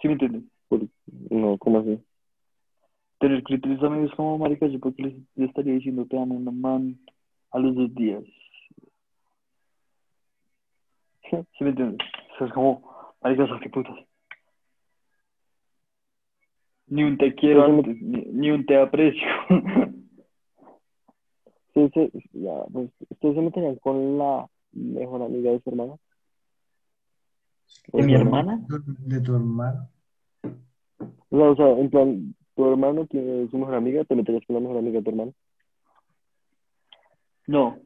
¿Sí 0.00 0.06
me 0.06 0.12
entiendes? 0.12 0.44
No, 1.30 1.58
¿cómo 1.58 1.80
así? 1.80 2.00
Tener 3.18 3.42
criterios 3.42 3.80
también 3.80 4.04
es 4.04 4.12
como, 4.14 4.38
marica, 4.38 4.68
yo 4.68 4.78
porque 4.78 5.02
les, 5.02 5.14
le 5.34 5.46
estaría 5.46 5.74
diciendo 5.74 6.06
te 6.06 6.16
amo 6.16 6.36
a 6.36 6.38
una 6.38 6.52
man 6.52 6.96
a 7.50 7.58
los 7.58 7.74
dos 7.74 7.92
días. 7.96 8.22
¿Sí 11.30 11.64
me 11.64 11.70
entiendes? 11.70 11.98
O 12.34 12.38
sea, 12.38 12.46
es 12.46 12.52
como, 12.52 13.14
marica, 13.20 13.48
¿sabes 13.48 13.62
qué 13.62 13.70
putas? 13.70 14.07
Ni 16.90 17.02
un 17.04 17.18
te 17.18 17.34
quiero 17.34 17.64
antes, 17.64 18.00
ni, 18.00 18.22
ni 18.26 18.50
un 18.50 18.64
te 18.66 18.76
aprecio. 18.80 19.26
Sí, 21.74 21.88
sí, 21.94 22.10
ya, 22.32 22.64
pues, 22.72 22.90
¿ustedes 23.08 23.36
se 23.36 23.40
meterían 23.40 23.76
con 23.76 24.18
la 24.18 24.48
mejor 24.72 25.22
amiga 25.22 25.52
de 25.52 25.60
su 25.60 25.70
hermana? 25.70 25.94
¿De 27.92 28.02
mi 28.02 28.14
hermana? 28.14 28.66
De 29.06 29.20
tu 29.20 29.36
hermano. 29.36 29.88
O 31.28 31.36
sea, 31.38 31.50
o 31.50 31.56
sea, 31.56 31.68
en 31.78 31.88
plan, 31.90 32.34
tu 32.56 32.68
hermano 32.68 33.06
tiene 33.06 33.46
su 33.48 33.58
mejor 33.58 33.76
amiga, 33.76 34.02
¿te 34.04 34.16
meterías 34.16 34.44
con 34.46 34.54
la 34.54 34.60
mejor 34.60 34.78
amiga 34.78 34.98
de 34.98 35.04
tu 35.04 35.10
hermano? 35.10 35.34
No. 37.46 37.78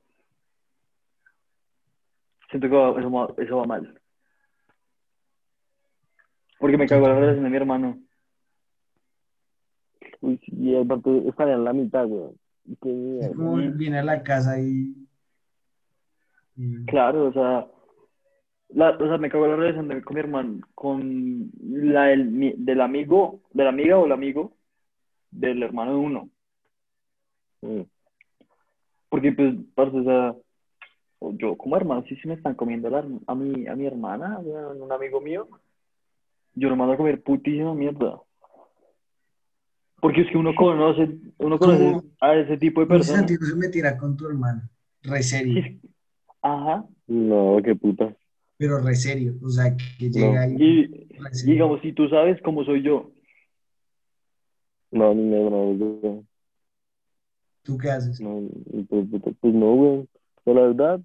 Siento 2.50 2.68
que 2.70 3.00
eso, 3.00 3.10
va- 3.10 3.34
eso 3.36 3.56
va 3.58 3.64
mal. 3.66 4.00
Porque 6.58 6.78
me 6.78 6.86
cago 6.86 7.06
en 7.08 7.12
la 7.12 7.18
relación 7.20 7.44
de 7.44 7.50
mi 7.50 7.56
hermano. 7.56 7.98
Uy, 10.22 10.40
y 10.46 10.74
aparte 10.76 11.28
estarían 11.28 11.58
en 11.58 11.64
la 11.64 11.72
mitad, 11.72 12.06
weón. 12.06 12.34
Es 12.64 13.36
como 13.36 13.56
viene 13.56 13.98
a 13.98 14.04
la 14.04 14.22
casa 14.22 14.58
y. 14.60 14.94
y- 16.56 16.86
Claro, 16.86 17.26
o 17.26 17.32
sea, 17.32 17.66
la, 18.68 18.90
o 18.90 19.06
sea, 19.06 19.18
me 19.18 19.28
cago 19.28 19.44
en 19.44 19.50
la 19.50 19.56
relación 19.56 19.88
de, 19.88 20.02
con 20.02 20.14
mi 20.14 20.20
hermano, 20.20 20.60
con 20.74 21.50
la 21.60 22.04
del, 22.04 22.26
mi- 22.30 22.54
del 22.56 22.80
amigo, 22.80 23.40
de 23.52 23.64
la 23.64 23.70
amiga 23.70 23.98
o 23.98 24.06
el 24.06 24.12
amigo 24.12 24.52
del 25.30 25.62
hermano 25.62 25.90
de 25.92 25.96
uno. 25.98 26.28
Mm. 27.62 27.82
Porque, 29.08 29.32
pues, 29.32 29.54
parce, 29.74 29.98
o 29.98 30.04
sea, 30.04 30.34
yo 31.38 31.56
como 31.56 31.76
hermano, 31.76 32.04
si 32.08 32.16
se 32.16 32.28
me 32.28 32.34
están 32.34 32.54
comiendo 32.54 32.88
la 32.90 33.04
a 33.26 33.34
mi, 33.34 33.66
a 33.66 33.74
mi 33.74 33.86
hermana, 33.86 34.38
un 34.38 34.90
amigo 34.92 35.20
mío, 35.20 35.48
yo 36.54 36.68
lo 36.68 36.76
mando 36.76 36.94
a 36.94 36.96
comer 36.96 37.22
putísima 37.22 37.74
mierda. 37.74 38.20
Porque 40.02 40.22
es 40.22 40.30
que 40.32 40.36
uno 40.36 40.52
conoce, 40.56 41.16
uno 41.38 41.60
conoce 41.60 41.84
¿Cómo? 41.84 42.02
a 42.20 42.34
ese 42.34 42.58
tipo 42.58 42.80
de 42.80 42.88
personas. 42.88 43.20
Santiago 43.20 43.46
se 43.46 43.54
metiera 43.54 43.96
con 43.96 44.16
tu 44.16 44.26
hermano. 44.26 44.62
Re 45.04 45.22
serio. 45.22 45.78
Ajá. 46.42 46.84
No, 47.06 47.58
qué 47.64 47.76
puta. 47.76 48.12
Pero 48.56 48.80
re 48.80 48.96
serio. 48.96 49.36
O 49.40 49.48
sea, 49.48 49.76
que 49.76 50.10
llega 50.10 50.42
ahí. 50.42 50.56
Y 50.58 51.06
digamos, 51.46 51.80
si 51.82 51.92
tú 51.92 52.08
sabes 52.08 52.42
cómo 52.42 52.64
soy 52.64 52.82
yo, 52.82 53.12
No, 54.90 55.14
ni 55.14 55.22
me 55.22 55.38
no, 55.38 55.72
no, 55.72 56.24
¿Tú 57.62 57.78
qué 57.78 57.92
haces? 57.92 58.20
no, 58.20 58.42
pues, 58.88 59.06
pues 59.40 59.54
no, 59.54 59.74
weón. 59.74 60.08
Pero 60.44 60.60
la 60.60 60.66
verdad, 60.66 61.00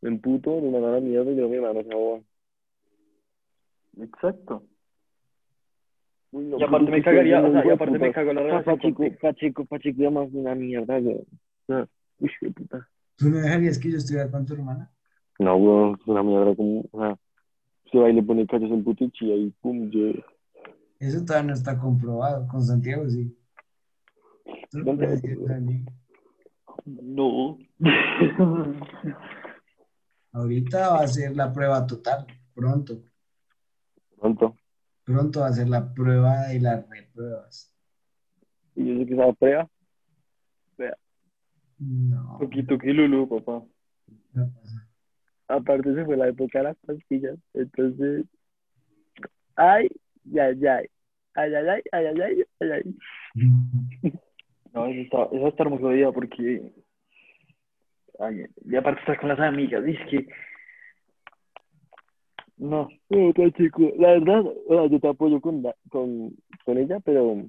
me 0.00 0.08
emputo, 0.08 0.60
me 0.60 0.72
mandan 0.72 0.90
a 0.90 0.94
la 0.94 1.00
mierda 1.00 1.30
y 1.30 1.36
yo 1.36 1.48
mi 1.48 1.54
hermano 1.54 1.84
se 1.84 1.90
exacto. 4.02 4.64
Uy, 6.30 6.44
no, 6.44 6.58
Y 6.58 6.62
aparte 6.62 6.90
me 6.90 7.02
cagaría, 7.02 7.42
o 7.42 7.52
sea, 7.52 7.66
y 7.66 7.70
aparte 7.70 7.98
me 7.98 8.12
cago 8.12 8.30
en 8.30 8.36
la 8.36 8.42
relación 8.42 8.76
Pachico. 8.76 9.04
Pachico, 9.20 9.64
Pachico, 9.64 10.02
ya 10.02 10.10
más 10.10 10.28
una 10.32 10.54
mierda, 10.54 11.00
sea, 11.00 11.88
uy, 12.18 12.30
qué 12.40 12.50
puta. 12.50 12.88
¿Tú 13.16 13.30
no 13.30 13.38
dejarías 13.38 13.78
que 13.78 13.90
yo 13.90 13.96
estuviera 13.96 14.30
con 14.30 14.44
tu 14.46 14.54
hermana? 14.54 14.90
No, 15.38 15.56
weón, 15.56 15.98
es 16.00 16.06
una 16.06 16.22
mierda 16.22 16.54
como, 16.54 16.84
o 16.90 17.00
sea, 17.00 17.16
se 17.90 17.98
va 17.98 18.10
y 18.10 18.12
le 18.12 18.22
pone 18.22 18.46
cachos 18.46 18.70
en 18.70 18.84
puto 18.84 19.04
y 19.04 19.32
y 19.32 19.50
pum, 19.60 19.90
yo, 19.90 20.12
Eso 20.98 21.24
todavía 21.24 21.48
no 21.48 21.54
está 21.54 21.78
comprobado. 21.78 22.46
Con 22.48 22.62
Santiago 22.62 23.08
sí. 23.08 23.34
No. 26.84 27.58
Ahorita 30.32 30.90
va 30.90 31.00
a 31.00 31.08
ser 31.08 31.34
la 31.36 31.52
prueba 31.52 31.86
total. 31.86 32.26
Pronto. 32.54 33.02
pronto 34.18 34.56
pronto 35.08 35.40
va 35.40 35.46
a 35.46 35.52
ser 35.52 35.68
la 35.68 35.94
prueba 35.94 36.48
de 36.48 36.60
las 36.60 36.86
repruebas. 36.88 37.74
¿Y 38.74 38.86
yo 38.86 38.98
sé 38.98 39.06
que 39.06 39.12
es 39.14 39.18
la 39.18 39.32
prueba? 39.32 39.68
Vea. 40.76 40.96
No. 41.78 42.36
Tuki 42.40 42.62
tuki 42.64 42.92
lulu, 42.92 43.26
papá. 43.26 43.64
No 44.34 44.52
pasa. 44.52 44.86
Aparte 45.48 45.94
se 45.94 46.04
fue 46.04 46.16
la 46.16 46.28
época 46.28 46.58
de 46.58 46.64
las 46.64 46.76
pastillas, 46.86 47.38
entonces... 47.54 48.26
Ay, 49.56 49.88
ya, 50.24 50.52
ya. 50.52 50.82
Ay, 51.34 51.54
ay, 51.54 51.68
ay, 51.68 51.82
ay, 51.92 52.06
ay, 52.06 52.20
ay, 52.20 52.44
ay, 52.60 52.70
ay. 52.70 54.14
No, 54.74 54.86
eso 54.86 55.00
está, 55.00 55.22
eso 55.34 55.48
está 55.48 55.62
hermoso 55.62 55.88
día 55.88 56.12
porque... 56.12 56.70
Ay, 58.20 58.44
y 58.64 58.76
aparte 58.76 59.00
estar 59.00 59.18
con 59.18 59.30
las 59.30 59.40
amigas, 59.40 59.82
dice 59.84 60.04
que 60.10 60.28
no. 62.58 62.88
No, 63.08 63.32
pues, 63.32 63.54
chico, 63.54 63.92
la 63.96 64.12
verdad, 64.12 64.42
yo 64.90 65.00
te 65.00 65.08
apoyo 65.08 65.40
con, 65.40 65.62
con, 65.90 66.34
con 66.64 66.78
ella, 66.78 66.98
pero 67.00 67.44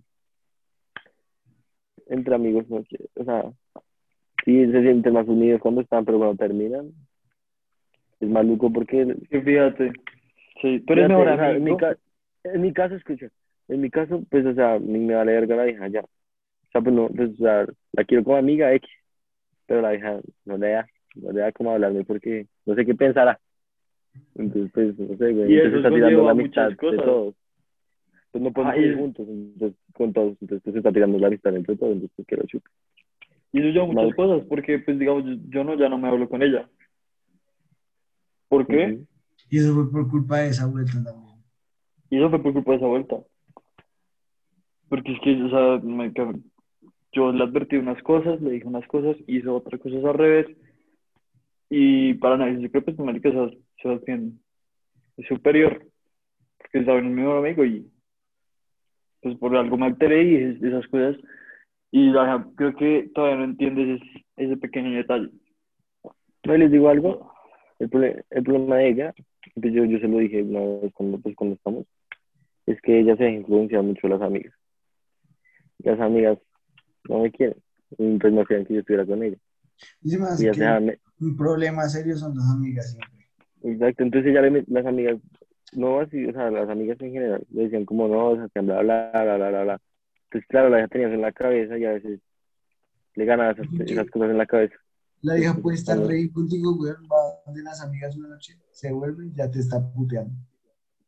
entre 2.08 2.36
amigos, 2.36 2.68
no 2.70 2.84
sé, 2.86 2.98
o 3.16 3.24
sea, 3.24 3.52
sí 4.44 4.66
se 4.72 4.82
sienten 4.82 5.14
más 5.14 5.28
unidos 5.28 5.62
cuando 5.62 5.82
están, 5.82 6.06
pero 6.06 6.18
cuando 6.18 6.38
terminan, 6.38 6.92
es 8.20 8.30
maluco 8.30 8.72
porque 8.72 9.16
fíjate. 9.30 9.94
Sí, 10.62 10.80
Fíjate, 10.80 11.08
mejor 11.08 11.28
o 11.28 11.36
sea, 11.36 11.52
en 11.52 11.64
mi, 11.64 11.72
en 12.44 12.62
mi 12.62 12.74
caso, 12.74 12.96
escucha, 12.96 13.30
en 13.68 13.82
mi 13.82 13.90
caso, 13.90 14.24
pues, 14.30 14.46
o 14.46 14.54
sea, 14.54 14.80
ni 14.80 15.00
me 15.00 15.16
vale 15.16 15.34
verga 15.34 15.56
la 15.56 15.70
hija 15.70 15.88
ya. 15.88 16.02
O 16.02 16.72
sea, 16.72 16.82
pues, 16.82 16.94
no, 16.94 17.08
pues, 17.10 17.32
o 17.32 17.44
sea, 17.44 17.66
la 17.94 18.04
quiero 18.04 18.24
como 18.24 18.38
amiga 18.38 18.74
X, 18.74 18.90
pero 19.66 19.82
la 19.82 19.96
hija 19.96 20.20
no 20.46 20.58
le 20.58 20.70
da, 20.70 20.88
no 21.16 21.32
le 21.32 21.42
da 21.42 21.52
como 21.52 21.72
hablarme 21.72 22.04
porque 22.04 22.48
no 22.66 22.76
sé 22.76 22.86
qué 22.86 22.96
pensará. 22.96 23.40
Entonces, 24.36 24.72
pues, 24.74 24.98
no 24.98 25.18
sé, 25.18 25.34
güey, 25.34 25.52
Y 25.54 25.58
entonces 25.58 25.68
eso 25.68 25.78
está 25.78 25.90
tirando 25.94 26.24
la 26.24 26.32
amistad 26.32 26.70
de 26.70 26.76
cosas. 26.78 27.06
todos. 27.06 27.36
Pues 28.32 28.44
no 28.44 28.52
podemos 28.54 28.76
Ah, 28.76 28.80
y- 28.80 28.84
ir 28.86 28.96
juntos, 28.96 29.28
entonces, 29.28 29.80
con 29.94 30.14
todos, 30.14 30.38
entonces 30.42 30.62
pues, 30.64 30.74
se 30.74 30.80
está 30.80 30.92
tirando 30.92 31.18
la 31.20 31.28
amistad 31.28 31.56
entre 31.56 31.76
todos, 31.76 31.94
entonces 31.94 32.16
pues, 32.16 32.28
quiero 32.28 32.46
chupar. 32.46 32.72
Y 33.52 33.60
eso 33.60 33.70
lleva 33.70 33.86
muchas 33.88 34.16
cosas, 34.16 34.46
porque, 34.48 34.80
pues, 34.80 35.00
digamos, 35.00 35.26
yo, 35.26 35.34
yo 35.50 35.64
no, 35.64 35.76
ya 35.78 35.90
no 35.90 35.98
me 35.98 36.08
hablo 36.08 36.30
con 36.30 36.44
ella. 36.44 36.70
¿Por 38.48 38.68
qué? 38.68 39.00
Y 39.50 39.58
eso 39.58 39.74
fue 39.74 39.92
por 39.92 40.10
culpa 40.10 40.40
de 40.40 40.50
esa 40.50 40.68
vuelta 40.68 40.94
también. 41.04 41.36
Y 42.12 42.18
eso 42.18 42.30
fue 42.30 42.42
por 42.42 42.54
culpa 42.54 42.72
de 42.72 42.78
esa 42.78 42.88
vuelta. 42.88 43.18
Porque 44.90 45.12
es 45.14 45.20
que, 45.22 45.42
o 45.44 45.50
sea, 45.50 45.80
me 45.88 46.12
yo 47.12 47.32
le 47.32 47.44
advertí 47.44 47.76
unas 47.78 48.02
cosas, 48.04 48.40
le 48.42 48.52
dije 48.52 48.68
unas 48.68 48.88
cosas, 48.88 49.18
hizo 49.28 49.56
otras 49.56 49.82
cosas 49.82 50.04
al 50.06 50.14
revés. 50.14 50.48
Y 51.70 52.16
para 52.16 52.38
nadie 52.38 52.62
se 52.62 52.70
cree, 52.72 52.82
pues, 52.82 52.98
marica, 52.98 53.30
Sebas- 53.30 53.58
Sebastián 53.82 54.40
es 55.18 55.28
superior. 55.28 55.86
Porque 56.58 56.80
estaba 56.80 57.00
en 57.00 57.08
mi 57.14 57.22
mejor 57.22 57.38
amigo 57.46 57.64
y 57.66 57.90
pues 59.22 59.36
por 59.38 59.56
algo 59.56 59.78
me 59.78 59.88
alteré 59.88 60.24
y 60.24 60.36
es- 60.36 60.64
esas 60.64 60.88
cosas. 60.88 61.18
Y 61.92 62.10
la 62.12 62.48
creo 62.56 62.76
que 62.76 63.10
todavía 63.14 63.38
no 63.38 63.44
entiende 63.46 63.96
ese, 63.96 64.26
ese 64.38 64.58
pequeño 64.58 64.92
detalle. 64.96 65.30
No, 66.46 66.58
les 66.58 66.72
digo 66.72 66.90
algo, 66.90 67.34
el, 67.80 67.90
el 68.30 68.44
problema 68.44 68.78
de 68.78 68.90
ella, 68.90 69.14
pues 69.60 69.74
yo, 69.74 69.84
yo 69.86 70.00
se 70.00 70.08
lo 70.08 70.20
dije 70.20 70.42
una 70.42 70.82
vez 70.82 70.94
cuando, 70.94 71.18
pues, 71.20 71.36
cuando 71.36 71.56
estamos, 71.56 71.86
es 72.66 72.80
que 72.82 73.00
ella 73.00 73.16
se 73.18 73.24
deja 73.26 73.36
influenciar 73.36 73.84
mucho 73.84 74.08
las 74.08 74.22
amigas. 74.22 74.54
Las 75.80 76.00
amigas 76.00 76.38
no 77.10 77.20
me 77.20 77.32
quieren, 77.32 77.58
entonces 77.98 78.34
no 78.34 78.46
querían 78.46 78.66
que 78.66 78.74
yo 78.76 78.80
estuviera 78.82 79.06
con 79.06 79.24
ella. 79.24 79.38
Y 80.04 80.44
Y 80.44 80.46
ya 80.46 80.52
que 80.52 80.58
se 80.58 81.00
un 81.20 81.36
problema 81.36 81.88
serio 81.90 82.18
son 82.18 82.36
las 82.36 82.50
amigas 82.50 82.92
siempre. 82.92 83.28
Exacto, 83.64 84.04
entonces 84.04 84.32
ella 84.32 84.42
le 84.42 84.64
las 84.68 84.86
amigas, 84.86 85.18
no 85.74 86.00
así, 86.00 86.26
o 86.26 86.32
sea, 86.32 86.50
las 86.50 86.70
amigas 86.70 86.98
en 87.02 87.12
general, 87.12 87.46
le 87.52 87.64
decían 87.64 87.86
como 87.86 88.08
no, 88.08 88.30
o 88.30 88.36
sea, 88.36 88.48
que 88.54 88.62
bla, 88.62 88.82
bla, 88.82 89.12
bla, 89.12 89.36
bla, 89.36 89.50
bla, 89.50 89.64
bla. 89.64 89.82
Entonces, 90.26 90.48
claro, 90.48 90.70
la 90.70 90.80
hija 90.80 90.88
tenía 90.88 91.08
eso 91.08 91.16
en 91.16 91.22
la 91.22 91.32
cabeza 91.32 91.78
y 91.78 91.86
a 91.86 91.92
veces 91.92 92.20
le 93.16 93.26
ganaba 93.26 93.52
esas, 93.52 93.68
esas 93.86 94.10
cosas 94.10 94.30
en 94.30 94.38
la 94.38 94.46
cabeza. 94.46 94.76
La 95.22 95.38
hija 95.38 95.54
puede 95.56 95.76
estar 95.76 95.98
Ajá. 95.98 96.08
reír 96.08 96.32
contigo, 96.32 96.76
güey, 96.76 96.94
va 97.12 97.54
de 97.54 97.64
las 97.64 97.82
amigas 97.82 98.16
una 98.16 98.30
noche, 98.30 98.54
se 98.72 98.92
vuelve 98.94 99.28
y 99.28 99.34
ya 99.34 99.52
te 99.52 99.60
está 99.60 99.82
puteando. 99.92 100.34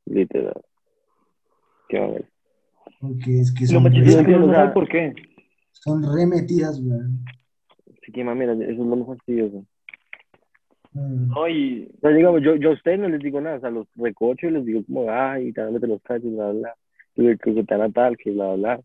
Literal. 0.06 0.62
Qué 1.88 2.00
mamá. 2.00 2.15
Porque 3.00 3.39
es 3.39 3.54
que 3.54 3.62
Lo 3.62 3.67
son, 3.67 3.84
más 3.84 3.93
chistoso 3.93 4.19
es 4.19 4.26
que 4.26 4.32
Sí, 4.32 4.38
o 4.38 4.47
no 4.47 4.74
por 4.74 4.89
qué. 4.89 5.13
son 5.71 6.15
remetidas, 6.15 6.82
güey. 6.82 7.00
Sí, 8.04 8.12
que 8.12 8.24
mamera, 8.24 8.54
eso 8.54 8.63
es 8.71 8.78
lo 8.78 8.95
más 8.95 9.08
fastidioso. 9.08 9.65
Mm. 10.93 11.30
No, 11.30 11.47
y 11.47 11.89
O 11.97 11.99
sea, 12.01 12.10
digamos, 12.12 12.41
yo, 12.41 12.56
yo 12.56 12.69
a 12.69 12.73
ustedes 12.73 12.99
no 12.99 13.10
les 13.10 13.21
digo 13.21 13.39
nada, 13.39 13.58
o 13.58 13.60
sea, 13.62 13.69
los 13.69 13.88
recocho 13.95 14.47
y 14.47 14.51
les 14.51 14.65
digo 14.65 14.84
como, 14.86 15.10
ay, 15.10 15.51
te 15.54 15.62
los 15.88 16.01
cachos, 16.01 16.32
bla, 16.32 16.51
bla, 16.51 16.75
bla, 17.15 17.36
que, 17.38 17.73
a 17.73 17.89
tal, 17.89 18.17
que 18.17 18.32
bla, 18.32 18.54
bla, 18.54 18.56
bla. 18.56 18.82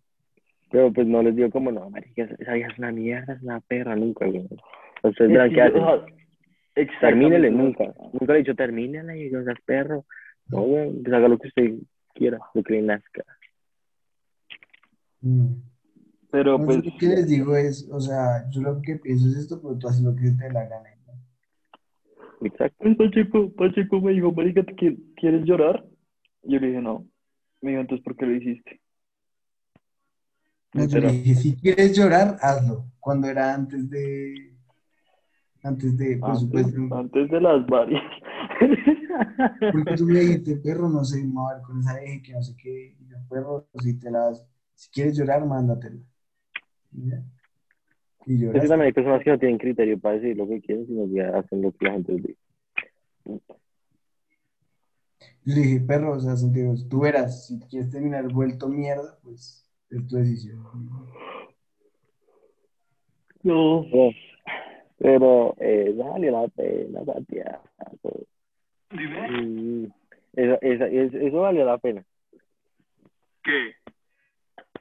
Pero 0.71 0.93
pues 0.93 1.07
no 1.07 1.23
les 1.23 1.37
digo 1.37 1.51
como, 1.51 1.71
no, 1.71 1.89
marica, 1.91 2.25
esa 2.39 2.57
es 2.57 2.79
una 2.79 2.93
mierda, 2.93 3.35
es 3.35 3.43
una 3.43 3.61
perra, 3.61 3.97
nunca, 3.97 4.27
güey. 4.27 4.47
Ustedes 5.03 5.31
verán 5.31 5.53
qué 5.53 5.63
hacen. 5.63 5.83
Termínele, 7.01 7.51
nunca. 7.51 7.85
Nunca 8.13 8.33
le 8.33 8.35
he 8.35 8.43
dicho, 8.43 8.55
termínela 8.55 9.17
y 9.17 9.31
no 9.31 9.45
seas 9.45 9.59
perro. 9.65 10.05
No, 10.49 10.63
güey, 10.63 10.93
pues 11.03 11.15
haga 11.15 11.29
lo 11.29 11.39
que 11.39 11.49
usted 11.49 11.75
quiera, 12.15 12.39
lo 12.55 12.63
que 12.63 12.75
le 12.75 12.83
nazca. 12.83 13.25
Mm. 15.21 15.55
Pero 16.31 16.63
pues, 16.63 16.83
yo 16.83 16.91
lo 16.91 16.99
que 16.99 17.07
les 17.07 17.29
digo 17.29 17.57
es, 17.57 17.89
o 17.91 18.01
sea, 18.01 18.49
yo 18.51 18.61
lo 18.61 18.83
que 18.83 18.97
pienso 18.97 19.29
es 19.29 19.37
esto, 19.37 19.61
pero 19.63 19.77
tú 19.79 19.89
haces 19.89 20.03
lo 20.03 20.15
que 20.15 20.31
te 20.33 20.53
la 20.53 20.65
Exacto. 22.41 22.77
pues 22.83 22.97
Pacheco, 22.97 23.53
Pacheco 23.55 24.01
me 24.01 24.13
dijo, 24.13 24.33
marica, 24.33 24.63
¿te 24.65 24.75
qui- 24.77 25.15
¿quieres 25.17 25.45
llorar? 25.45 25.85
Y 26.43 26.53
yo 26.55 26.61
le 26.61 26.69
dije, 26.69 26.83
no. 26.83 27.07
Me 27.63 27.71
dijo, 27.71 27.83
entonces, 27.83 28.05
¿por 28.05 28.17
qué 28.17 28.27
lo 28.27 28.35
hiciste? 28.37 28.81
No, 30.75 30.87
yo 30.87 31.01
le 31.01 31.09
dije, 31.11 31.35
si 31.35 31.57
quieres 31.57 31.97
llorar, 31.97 32.37
hazlo. 32.41 32.87
Cuando 33.01 33.27
era 33.29 33.53
antes 33.53 33.91
de, 33.91 34.57
antes 35.63 35.97
de, 35.99 36.17
por 36.19 36.35
Antes, 36.35 36.39
supuesto, 36.39 36.81
antes 36.91 37.31
de 37.31 37.41
las 37.41 37.67
varias. 37.67 38.03
porque 39.71 39.95
tú 39.95 40.07
me 40.07 40.21
dijiste, 40.21 40.57
perro, 40.57 40.89
no 40.89 41.05
sé, 41.05 41.25
mover 41.25 41.63
con 41.63 41.81
esa 41.81 42.01
eje, 42.03 42.23
que 42.23 42.33
no 42.33 42.43
sé 42.43 42.57
qué, 42.57 42.97
y 42.99 43.07
yo, 43.09 43.17
perro, 43.29 43.69
si 43.83 43.99
te 43.99 44.11
las, 44.11 44.45
si 44.75 44.91
quieres 44.91 45.17
llorar, 45.17 45.45
mándatela. 45.47 46.01
Ya. 46.93 47.25
Y 48.27 48.45
Es 48.45 48.53
que 48.53 48.59
también 48.69 48.83
hay 48.83 48.93
personas 48.93 49.23
que 49.23 49.31
no 49.31 49.39
tienen 49.39 49.59
criterio 49.59 49.99
para 49.99 50.17
decir 50.17 50.37
lo 50.37 50.49
que 50.49 50.61
quieren, 50.61 50.87
sino 50.87 51.07
que 51.13 51.23
hacen 51.23 51.63
lo 51.63 51.73
que 51.73 51.85
la 51.87 51.93
gente 51.93 52.13
les 52.13 52.23
dice. 52.25 52.41
Yo 55.45 55.55
le 55.55 55.61
dije, 55.61 55.81
perro, 55.81 56.13
o 56.17 56.21
sea, 56.21 56.37
Santiago, 56.37 56.75
tú 56.91 57.01
verás, 57.01 57.47
si 57.47 57.59
quieres 57.61 57.91
terminar 57.91 58.27
vuelto 58.33 58.69
mierda, 58.69 59.17
pues 59.23 59.65
es 59.91 60.07
tu 60.09 60.17
decisión. 60.17 60.63
No. 63.43 63.87
Pero, 63.91 64.11
pero 64.99 65.55
eh, 65.61 65.95
vale 65.97 66.31
la 66.33 66.49
pena, 66.49 67.05
Santiago. 67.05 67.63
Mm, 68.91 69.85
Eso, 70.35 70.59
esa- 70.61 70.89
es- 70.89 71.15
eso 71.15 71.41
valió 71.41 71.65
la 71.65 71.79
pena. 71.79 72.05
¿Qué? 73.45 73.73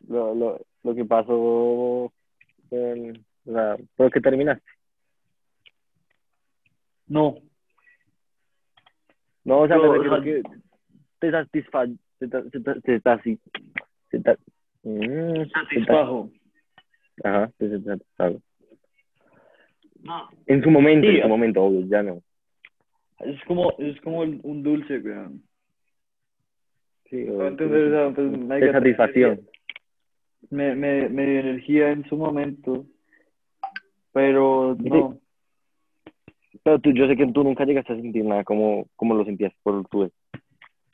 Lo, 0.08 0.34
lo, 0.36 0.60
lo 0.84 0.96
que 0.96 1.06
pasó 1.06 2.12
con 2.70 3.26
la, 3.46 3.78
lo 3.98 4.10
que 4.10 4.22
terminaste. 4.22 4.64
No. 7.08 7.38
No, 9.44 9.60
o 9.62 9.68
sea, 9.68 9.78
me 9.78 9.84
No, 9.84 9.94
refiero 9.94 10.14
o 10.16 10.24
sea- 10.24 10.24
que 10.24 10.44
te 11.20 11.32
satisfa, 11.32 11.86
te, 12.20 12.28
te, 12.28 12.42
te, 12.50 12.60
te 12.82 12.98
mm, 12.98 13.38
te 14.10 14.20
ta- 14.22 14.38
Satisfajo. 15.54 16.32
Ajá, 17.24 17.52
te, 17.58 17.80
satisfago. 17.82 18.42
No. 20.04 20.30
En 20.48 20.64
su 20.64 20.70
momento, 20.72 21.08
Sí, 21.08 21.16
en 21.18 21.22
su 21.24 21.28
momento, 21.30 21.64
obvio, 21.64 21.82
ya 21.88 22.04
no. 22.04 22.22
Es 23.20 23.42
como, 23.46 23.72
es 23.80 24.00
como 24.02 24.24
el- 24.24 24.40
un 24.44 24.62
dulce, 24.64 25.00
weón. 25.00 25.44
Sí, 27.10 27.28
o- 27.30 27.48
entonces, 27.48 27.88
o 27.88 27.90
sea, 27.92 28.16
pues, 28.16 28.62
de 28.62 28.72
satisfacción. 28.72 29.42
Me, 30.50 30.76
me, 30.76 31.08
me 31.10 31.26
dio 31.26 31.40
energía 31.40 31.92
en 31.92 32.04
su 32.10 32.18
momento, 32.18 32.86
pero 34.16 34.76
no. 34.80 35.20
Pero 36.64 36.80
tú, 36.80 36.92
yo 36.94 37.06
sé 37.06 37.18
que 37.18 37.28
tú 37.28 37.44
nunca 37.44 37.66
llegaste 37.66 37.92
a 37.92 37.98
sentir 37.98 38.24
nada 38.24 38.46
como, 38.46 38.88
como 38.96 39.14
lo 39.14 39.26
sentías 39.26 39.54
por 39.62 39.86
tu 39.90 40.06
ex. 40.06 40.14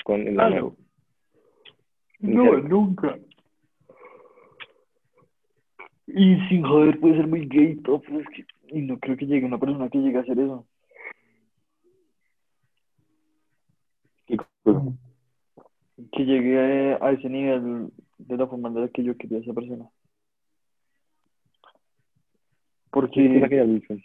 Con 0.04 0.22
el 0.28 0.40
Ah, 0.40 0.50
nuevo. 0.50 0.76
no. 2.20 2.58
Nunca. 2.58 3.18
Y 6.08 6.36
sin 6.50 6.64
joder 6.64 7.00
puede 7.00 7.18
ser 7.18 7.28
muy 7.28 7.46
gay 7.48 7.74
y 7.74 7.76
todo, 7.84 8.02
pero 8.02 8.20
es 8.22 8.28
que 8.30 8.44
y 8.70 8.82
no 8.82 8.98
creo 9.00 9.16
que 9.16 9.28
llegue 9.28 9.46
una 9.46 9.60
persona 9.60 9.88
que 9.90 10.00
llegue 10.00 10.18
a 10.18 10.22
hacer 10.22 10.40
eso. 10.40 10.66
Que 16.12 16.26
llegue 16.26 16.96
a, 16.96 17.06
a 17.06 17.12
ese 17.12 17.30
nivel 17.30 17.92
de 18.18 18.38
la 18.38 18.48
forma 18.48 18.70
en 18.70 18.82
la 18.82 18.88
que 18.90 19.04
yo 19.04 19.16
quería 19.16 19.38
a 19.38 19.42
esa 19.42 19.54
persona. 19.54 19.86
Sí, 22.92 22.98
Porque, 23.00 23.42
querías 23.50 23.68
mucho. 23.68 23.96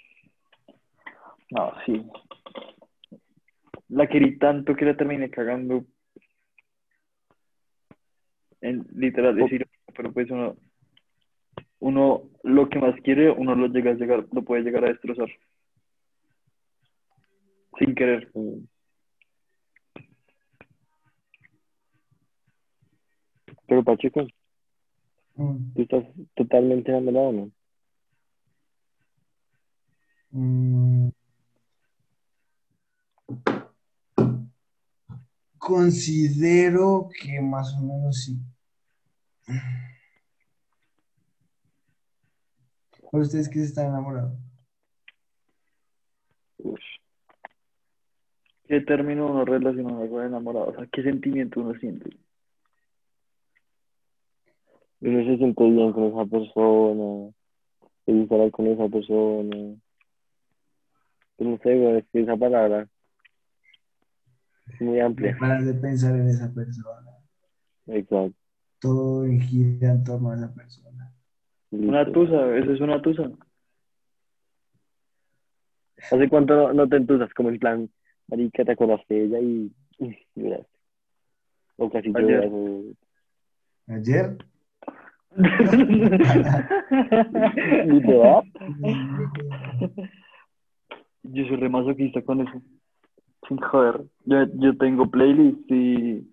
no, 1.50 1.72
sí. 1.84 2.06
La 3.88 4.06
querí 4.08 4.38
tanto 4.38 4.74
que 4.74 4.84
la 4.84 4.96
terminé 4.96 5.30
cagando. 5.30 5.84
En 8.60 8.86
literal 8.94 9.36
decir, 9.36 9.66
pero 9.94 10.12
pues 10.12 10.30
uno, 10.30 10.56
uno 11.80 12.22
lo 12.42 12.68
que 12.68 12.78
más 12.78 12.98
quiere, 13.02 13.30
uno 13.30 13.54
lo 13.54 13.68
llega 13.68 13.90
a 13.90 13.94
llegar, 13.94 14.26
lo 14.32 14.42
puede 14.42 14.62
llegar 14.62 14.84
a 14.84 14.88
destrozar. 14.88 15.28
Sin 17.78 17.94
querer. 17.94 18.30
Pero 23.66 23.84
Pacheco, 23.84 24.26
Mm, 25.36 25.74
tú 25.74 25.82
estás 25.82 26.04
totalmente 26.34 26.90
enamorado, 26.90 27.32
¿no? 27.32 27.50
Mm. 30.36 31.10
Considero 35.58 37.08
que 37.20 37.40
más 37.40 37.74
o 37.74 37.80
menos 37.80 38.22
sí. 38.24 38.38
¿Por 43.10 43.20
ustedes 43.20 43.48
que 43.48 43.58
se 43.60 43.64
están 43.64 43.86
enamorados? 43.86 44.38
¿Qué 48.68 48.80
término 48.80 49.26
uno 49.26 49.44
relaciona 49.44 50.08
con 50.08 50.24
enamorado? 50.24 50.66
O 50.68 50.74
sea, 50.74 50.86
¿qué 50.92 51.02
sentimiento 51.02 51.60
uno 51.60 51.78
siente? 51.78 52.10
Uno 55.00 55.24
se 55.24 55.36
siente 55.36 55.64
bien 55.64 55.92
con 55.92 56.04
esa 56.04 56.24
persona, 56.26 57.32
gusta 58.06 58.34
hablar 58.34 58.50
con 58.50 58.66
esa 58.66 58.88
persona. 58.88 59.76
No 61.38 61.58
sé, 61.58 62.04
que 62.12 62.20
esa 62.22 62.36
palabra 62.36 62.88
es 64.72 64.80
muy 64.80 65.00
amplia. 65.00 65.36
Paras 65.38 65.66
de 65.66 65.74
pensar 65.74 66.14
en 66.14 66.28
esa 66.28 66.52
persona. 66.52 67.10
Exacto. 67.86 68.34
Todo 68.80 69.24
gira 69.26 69.92
en 69.92 70.04
torno 70.04 70.30
a 70.30 70.36
esa 70.36 70.54
persona. 70.54 71.12
Una 71.70 72.10
tusa, 72.10 72.56
eso 72.56 72.72
es 72.72 72.80
una 72.80 73.00
tusa. 73.02 73.30
¿Hace 76.10 76.28
cuánto 76.28 76.54
no, 76.54 76.72
no 76.72 76.88
te 76.88 76.96
entusas? 76.96 77.32
Como 77.34 77.48
en 77.48 77.58
plan, 77.58 77.90
marica, 78.28 78.64
te 78.64 78.72
acordaste 78.72 79.14
de 79.14 79.24
ella 79.24 79.40
y 79.40 79.72
y 79.98 80.16
lloraste. 80.34 80.78
O 81.76 81.90
casi 81.90 82.12
Ayer. 82.14 82.44
lloras. 82.44 82.50
o- 82.52 82.92
Ayer. 83.88 84.36
Literal. 87.86 88.44
yo 91.32 91.46
soy 91.46 91.56
re 91.56 91.68
masoquista 91.68 92.22
con 92.22 92.40
eso. 92.40 92.60
Sin 93.48 93.58
joder. 93.58 94.02
Yo, 94.24 94.44
yo 94.54 94.76
tengo 94.76 95.10
playlists 95.10 95.70
y, 95.70 96.28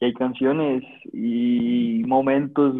y 0.00 0.04
hay 0.04 0.14
canciones 0.14 0.82
y 1.12 2.02
momentos, 2.06 2.74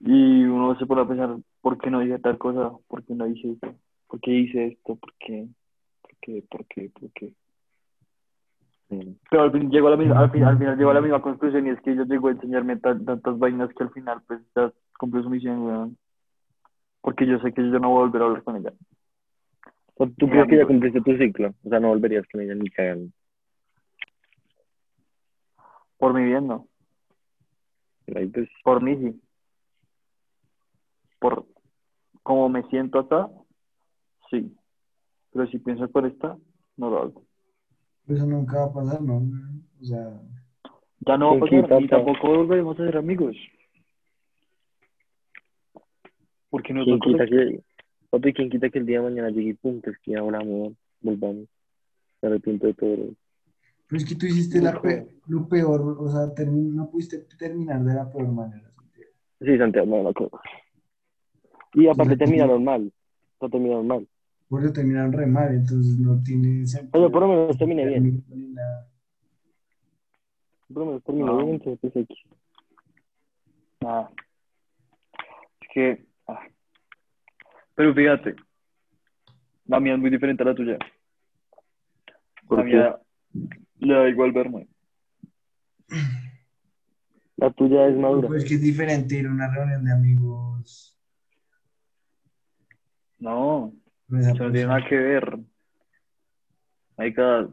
y 0.00 0.44
uno 0.44 0.76
se 0.78 0.86
pone 0.86 1.02
a 1.02 1.08
pensar, 1.08 1.36
¿por 1.60 1.78
qué 1.78 1.90
no 1.90 2.00
dije 2.00 2.18
tal 2.18 2.36
cosa? 2.38 2.72
¿Por 2.88 3.04
qué 3.04 3.14
no 3.14 3.26
hice 3.26 3.52
esto? 3.52 3.74
¿Por 4.06 4.20
qué 4.20 4.30
hice 4.32 4.66
esto? 4.66 4.96
¿Por 4.96 5.14
qué? 5.18 5.46
¿Por 6.02 6.12
qué? 6.20 6.44
¿Por 6.50 6.66
qué? 6.66 6.90
¿Por 6.90 7.10
qué? 7.12 7.32
Pero 9.30 9.42
al 9.42 9.50
fin 9.52 9.70
llegó 9.70 9.88
la 9.90 9.96
misma, 9.96 10.20
al, 10.20 10.30
fin- 10.30 10.44
al 10.44 10.58
final 10.58 10.76
llegó 10.76 10.90
a 10.90 10.94
la 10.94 11.00
misma 11.00 11.22
conclusión 11.22 11.66
y 11.66 11.70
es 11.70 11.80
que 11.80 11.92
ella 11.92 12.04
llegó 12.04 12.28
a 12.28 12.32
enseñarme 12.32 12.76
tan- 12.76 13.04
tantas 13.04 13.38
vainas 13.38 13.70
que 13.74 13.82
al 13.82 13.90
final 13.90 14.20
pues 14.26 14.40
ya 14.54 14.72
cumplió 14.98 15.22
su 15.22 15.30
misión, 15.30 15.62
weón. 15.62 15.96
Porque 17.00 17.26
yo 17.26 17.38
sé 17.40 17.52
que 17.52 17.62
yo 17.62 17.78
no 17.78 17.88
voy 17.90 17.98
a 17.98 18.06
volver 18.06 18.22
a 18.22 18.24
hablar 18.26 18.42
con 18.44 18.56
ella. 18.56 18.72
O 19.96 20.06
sea, 20.06 20.14
¿Tú 20.18 20.28
crees 20.28 20.48
que 20.48 20.56
ya 20.56 20.66
cumpliste 20.66 21.00
tu 21.00 21.16
ciclo? 21.16 21.54
O 21.64 21.68
sea, 21.68 21.80
no 21.80 21.88
volverías 21.88 22.26
con 22.30 22.40
ella 22.40 22.54
ni 22.54 22.68
cagando. 22.70 23.12
Por 25.98 26.12
mi 26.14 26.24
bien, 26.24 26.46
no. 26.46 26.68
Ahí 28.14 28.26
pues, 28.26 28.48
Por 28.62 28.82
mí 28.82 28.96
sí. 28.96 29.20
Por 31.20 31.46
cómo 32.22 32.48
me 32.48 32.62
siento 32.64 32.98
acá, 32.98 33.30
sí. 34.30 34.54
Pero 35.32 35.46
si 35.46 35.58
pienso 35.58 35.88
por 35.88 36.06
esta, 36.06 36.36
no 36.76 36.90
lo 36.90 36.98
hago. 37.02 37.22
Eso 38.08 38.26
nunca 38.26 38.58
va 38.58 38.64
a 38.66 38.72
pasar, 38.72 39.00
¿no? 39.00 39.22
O 39.80 39.84
sea, 39.84 40.20
Ya 41.00 41.16
no 41.16 41.38
va 41.38 41.46
a 41.46 41.48
¿Quién 41.48 41.62
pasar, 41.62 41.82
pa? 41.82 41.96
tampoco 41.96 42.28
volveremos 42.28 42.78
a 42.78 42.84
ser 42.84 42.96
amigos. 42.98 43.36
Porque 46.50 46.72
no 46.74 46.84
es 48.16 48.22
¿quién 48.22 48.22
lo 48.22 48.22
quita 48.22 48.22
correcto. 48.22 48.22
que, 48.22 48.22
papi, 48.22 48.32
quién 48.34 48.50
quita 48.50 48.70
que 48.70 48.78
el 48.78 48.86
día 48.86 48.98
de 49.00 49.04
mañana 49.10 49.30
llegue 49.30 49.50
y 49.50 49.54
punto, 49.54 49.90
es 49.90 49.98
que 49.98 50.16
ahora 50.16 50.40
amor, 50.40 50.72
volvamos. 51.00 51.46
Me 52.22 52.28
arrepiento 52.28 52.66
de 52.66 52.74
todo. 52.74 52.96
pero 53.86 53.98
es 54.02 54.04
que 54.08 54.14
tú 54.14 54.26
hiciste 54.26 54.60
la 54.60 54.80
pe- 54.80 55.06
lo 55.26 55.46
peor, 55.48 55.80
o 55.98 56.08
sea, 56.10 56.32
no 56.46 56.90
pudiste 56.90 57.18
terminar 57.38 57.82
de 57.84 57.94
la 57.94 58.10
peor 58.10 58.28
manera. 58.32 58.70
Santiago. 58.72 59.10
Sí, 59.40 59.58
Santiago, 59.58 59.86
no, 59.86 60.02
no, 60.02 60.12
creo. 60.12 60.30
Y 61.74 61.86
aparte 61.86 62.12
Entonces, 62.12 62.18
terminaron 62.18 62.64
mal. 62.64 62.92
No 63.40 63.50
terminaron 63.50 63.86
mal. 63.86 64.08
Por 64.48 64.62
eso 64.62 64.72
terminaron 64.72 65.12
re 65.12 65.26
mal, 65.26 65.52
entonces 65.54 65.98
no 65.98 66.22
tiene 66.22 66.66
sentido. 66.66 66.90
Pero 66.92 67.10
por 67.10 67.22
lo 67.22 67.28
menos 67.28 67.58
terminé 67.58 67.86
bien. 67.86 68.24
Por 70.68 70.78
lo 70.78 70.86
menos 70.86 71.04
terminé 71.04 71.26
No. 71.26 71.36
bien, 71.38 71.48
entonces 71.54 71.78
pues 71.80 71.96
X. 71.96 72.18
Nada. 73.80 74.10
Es 75.60 75.68
que. 75.74 76.06
Pero 77.74 77.94
fíjate, 77.94 78.36
la 79.66 79.80
mía 79.80 79.94
es 79.94 79.98
muy 80.00 80.10
diferente 80.10 80.42
a 80.42 80.46
la 80.46 80.54
tuya. 80.54 80.78
¿Por 82.46 82.58
La 82.58 82.64
qué? 82.64 82.70
mía 82.70 82.98
le 83.80 83.94
da 83.94 84.08
igual 84.08 84.32
verme. 84.32 84.68
La 87.36 87.50
tuya 87.52 87.88
es 87.88 87.96
madura. 87.96 88.28
Pues 88.28 88.44
que 88.44 88.54
es 88.54 88.62
diferente 88.62 89.16
ir 89.16 89.26
a 89.26 89.30
una 89.30 89.52
reunión 89.52 89.84
de 89.84 89.92
amigos. 89.92 90.98
No, 93.18 93.72
eso 94.10 94.34
no 94.44 94.52
tiene 94.52 94.66
nada 94.66 94.86
que 94.88 94.96
ver. 94.96 95.38
Hay 96.96 97.12
cada. 97.14 97.48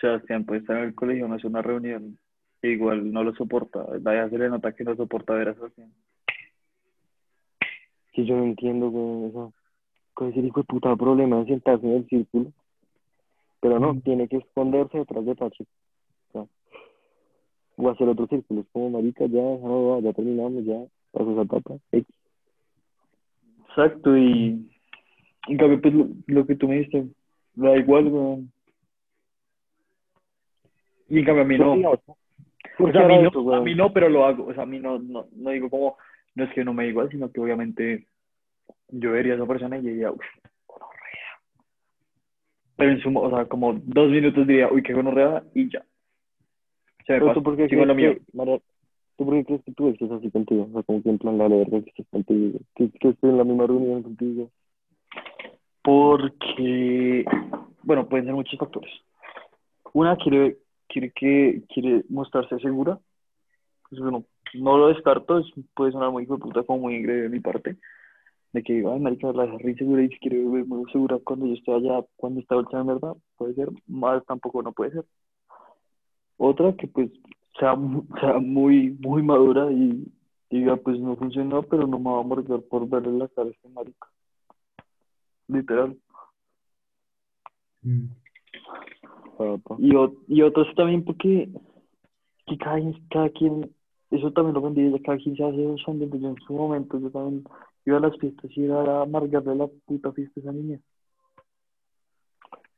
Sebastián 0.00 0.44
puede 0.44 0.60
estar 0.60 0.76
en 0.76 0.84
el 0.84 0.94
colegio, 0.94 1.26
no 1.26 1.36
es 1.36 1.44
una 1.44 1.62
reunión. 1.62 2.18
e 2.60 2.68
igual 2.70 3.10
no 3.12 3.22
lo 3.24 3.34
soporta. 3.34 3.80
Vaya, 4.00 4.28
se 4.28 4.36
le 4.38 4.48
nota 4.50 4.72
que 4.74 4.84
no 4.84 4.94
soporta 4.96 5.32
ver 5.34 5.48
a 5.50 5.54
Sebastián. 5.54 5.90
Si 8.16 8.24
yo 8.24 8.34
no 8.36 8.44
entiendo 8.44 8.90
con 8.90 9.26
eso. 9.28 9.52
Con 10.14 10.30
ese 10.30 10.40
hijo 10.40 10.60
de 10.60 10.64
puta 10.64 10.96
problema 10.96 11.36
de 11.40 11.46
sentarse 11.46 11.86
en 11.86 11.92
el 11.98 12.08
círculo. 12.08 12.52
Pero 13.60 13.78
no, 13.78 13.92
Mm. 13.94 14.00
tiene 14.00 14.26
que 14.28 14.38
esconderse 14.38 14.98
detrás 14.98 15.24
de 15.24 15.34
Pachi. 15.34 15.62
O, 15.62 16.32
sea, 16.32 16.46
o 17.76 17.90
hacer 17.90 18.08
otro 18.08 18.26
círculo. 18.26 18.62
Es 18.62 18.66
como, 18.72 18.90
marica, 18.90 19.26
ya, 19.26 19.42
no, 19.42 20.00
ya 20.00 20.12
terminamos, 20.14 20.64
ya 20.64 20.82
pasó 21.12 21.32
esa 21.32 21.42
etapa. 21.42 21.74
X. 21.92 22.06
Exacto, 23.68 24.16
y 24.16 24.66
en 25.48 25.56
cambio, 25.58 25.80
pues 25.82 25.92
lo, 25.94 26.08
lo 26.26 26.46
que 26.46 26.56
tú 26.56 26.66
me 26.66 26.78
diste, 26.78 27.06
da 27.54 27.76
igual, 27.76 28.06
weón. 28.08 28.50
Y 31.10 31.18
en 31.18 31.24
cambio 31.24 31.42
a 31.44 31.46
mí 31.46 31.58
no. 31.58 31.74
Digamos, 31.74 32.00
O 32.08 32.16
¿por 32.78 32.92
sea, 32.92 33.04
a 33.04 33.08
mí 33.08 33.22
no, 33.22 33.54
a 33.54 33.60
mí 33.60 33.74
no, 33.74 33.92
pero 33.92 34.08
lo 34.08 34.24
hago. 34.24 34.46
O 34.46 34.54
sea, 34.54 34.62
a 34.62 34.66
mí 34.66 34.78
no, 34.78 34.98
no, 34.98 35.26
no 35.36 35.50
digo 35.50 35.68
como, 35.70 35.96
no 36.36 36.44
es 36.44 36.52
que 36.52 36.64
no 36.64 36.72
me 36.72 36.86
igual, 36.86 37.10
sino 37.10 37.32
que 37.32 37.40
obviamente 37.40 38.06
yo 38.88 39.12
vería 39.12 39.32
a 39.32 39.36
esa 39.36 39.46
persona 39.46 39.78
y 39.78 39.82
diría, 39.82 40.12
uff, 40.12 40.24
gonorrea. 40.66 41.40
Pero 42.76 42.90
en 42.92 43.00
suma, 43.00 43.20
o 43.20 43.30
sea, 43.30 43.46
como 43.46 43.72
dos 43.72 44.10
minutos 44.10 44.46
diría, 44.46 44.68
uy, 44.70 44.82
qué 44.82 44.92
gonorrea, 44.92 45.42
y 45.54 45.70
ya. 45.70 45.84
Se 47.06 47.14
me 47.14 47.18
Pero 47.18 47.26
pasa, 47.26 47.34
tú 47.34 47.42
por 47.42 47.56
qué 47.56 47.68
sigo 47.68 47.82
en 47.82 47.88
lo 47.88 47.94
crees 47.94 48.16
mío. 48.16 48.24
que, 48.26 48.36
María, 48.36 48.60
¿tú 49.16 49.24
por 49.24 49.34
qué 49.34 49.44
crees 49.44 49.64
que 49.64 49.72
tu 49.72 49.88
ex 49.88 50.02
es 50.02 50.10
así 50.10 50.30
contigo? 50.30 50.68
O 50.70 50.72
sea, 50.72 50.82
como 50.82 51.02
que 51.02 51.08
en 51.08 51.18
plan 51.18 51.38
la 51.38 51.48
verga 51.48 51.82
que 51.82 51.90
estés 51.90 52.06
contigo. 52.08 52.58
Que, 52.74 52.90
que 52.90 53.08
esté 53.08 53.28
en 53.28 53.38
la 53.38 53.44
misma 53.44 53.66
reunión 53.66 54.02
contigo. 54.02 54.50
Porque, 55.82 57.24
bueno, 57.82 58.08
pueden 58.08 58.26
ser 58.26 58.34
muchos 58.34 58.58
factores. 58.58 58.92
Una 59.94 60.16
quiere, 60.16 60.58
quiere 60.88 61.12
que 61.12 61.62
quiere 61.72 62.04
mostrarse 62.10 62.58
segura. 62.58 62.98
Pues 63.88 64.02
bueno, 64.02 64.24
no 64.54 64.78
lo 64.78 64.88
descarto, 64.88 65.38
es- 65.38 65.52
puede 65.74 65.92
sonar 65.92 66.10
muy 66.10 66.26
puta 66.26 66.62
como 66.62 66.80
muy 66.80 66.96
ingreíble 66.96 67.22
de 67.24 67.28
mi 67.28 67.40
parte. 67.40 67.76
De 68.52 68.62
que 68.62 68.74
digo, 68.74 68.92
ay, 68.92 69.00
marica, 69.00 69.32
la 69.32 69.44
deja 69.44 69.58
re 69.58 69.72
insegura 69.72 70.02
y 70.02 70.08
quiere 70.08 70.38
ver 70.48 70.64
muy 70.66 70.90
segura 70.92 71.18
cuando 71.22 71.46
yo 71.46 71.54
estoy 71.54 71.74
allá, 71.74 72.04
cuando 72.16 72.40
está 72.40 72.54
bolsa 72.54 72.80
en 72.80 72.86
verdad. 72.86 73.16
Puede 73.36 73.54
ser, 73.54 73.68
más 73.86 74.24
tampoco 74.24 74.62
no 74.62 74.72
puede 74.72 74.92
ser. 74.92 75.04
Otra 76.38 76.72
que 76.74 76.86
pues 76.86 77.10
sea, 77.58 77.76
sea 78.20 78.38
muy, 78.38 78.96
muy 79.00 79.22
madura 79.22 79.70
y 79.70 80.06
diga, 80.50 80.76
pues 80.76 80.98
no 81.00 81.16
funcionó, 81.16 81.62
pero 81.62 81.86
no 81.86 81.98
me 81.98 82.10
va 82.10 82.20
a 82.20 82.22
morder 82.22 82.62
por 82.68 82.88
verle 82.88 83.18
la 83.18 83.28
cara 83.28 83.48
a 83.48 83.50
este 83.50 83.68
marica. 83.68 84.08
Literal. 85.48 85.96
Mm. 87.82 88.06
Y, 89.78 89.94
o- 89.94 90.14
y 90.28 90.42
otros 90.42 90.66
también 90.76 91.04
porque 91.04 91.48
que 92.46 92.58
cada, 92.58 92.80
cada 93.10 93.28
quien, 93.30 93.70
eso 94.10 94.30
también 94.32 94.54
lo 94.54 94.60
aprendí, 94.60 94.90
ya 94.90 95.02
cada 95.02 95.18
quien 95.18 95.36
se 95.36 95.44
hace 95.44 95.66
un 95.66 95.78
ambiente. 95.86 96.18
Yo 96.20 96.28
en 96.28 96.40
su 96.46 96.52
momento, 96.52 96.98
yo 96.98 97.10
también 97.10 97.44
iba 97.84 97.96
a 97.98 98.00
las 98.00 98.16
fiestas 98.18 98.50
y 98.56 98.64
era 98.64 99.00
a 99.00 99.02
amargarle 99.02 99.56
la 99.56 99.66
puta 99.84 100.12
fiesta 100.12 100.40
a 100.40 100.42
esa 100.42 100.52
niña. 100.52 100.78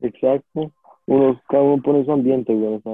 Exacto. 0.01 0.73
Uno, 1.07 1.41
cada 1.49 1.63
uno 1.63 1.83
pone 1.83 2.05
su 2.05 2.13
ambiente, 2.13 2.55
güey. 2.55 2.75
O 2.75 2.81
sea, 2.81 2.93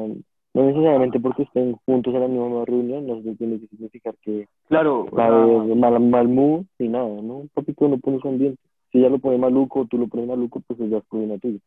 no 0.55 0.62
necesariamente 0.62 1.20
porque 1.20 1.42
estén 1.42 1.75
juntos 1.85 2.14
en 2.14 2.20
la 2.20 2.29
misma 2.29 2.64
reunión, 2.64 3.07
no 3.07 3.20
tiene 3.37 3.61
que 3.61 3.66
significar 3.68 4.14
que 4.23 4.49
Claro, 4.68 5.07
o 5.11 5.11
va 5.11 5.27
a 5.27 5.29
sea, 5.29 5.42
haber 5.42 5.77
mal, 5.77 6.01
mal 6.01 6.29
mood 6.29 6.64
ni 6.79 6.88
nada, 6.88 7.20
¿no? 7.23 7.49
Papi, 7.55 7.75
que 7.75 7.85
uno 7.85 7.99
pone 7.99 8.20
su 8.20 8.29
ambiente. 8.29 8.61
Si 8.90 8.99
ella 8.99 9.09
lo 9.11 9.18
pone 9.18 9.38
maluco 9.38 9.81
o 9.81 9.87
tú 9.87 9.99
lo 9.99 10.07
pones 10.07 10.29
maluco, 10.29 10.61
pues 10.66 10.79
ya 10.88 10.99
es 10.99 11.05
problema 11.07 11.38
tuyo. 11.38 11.59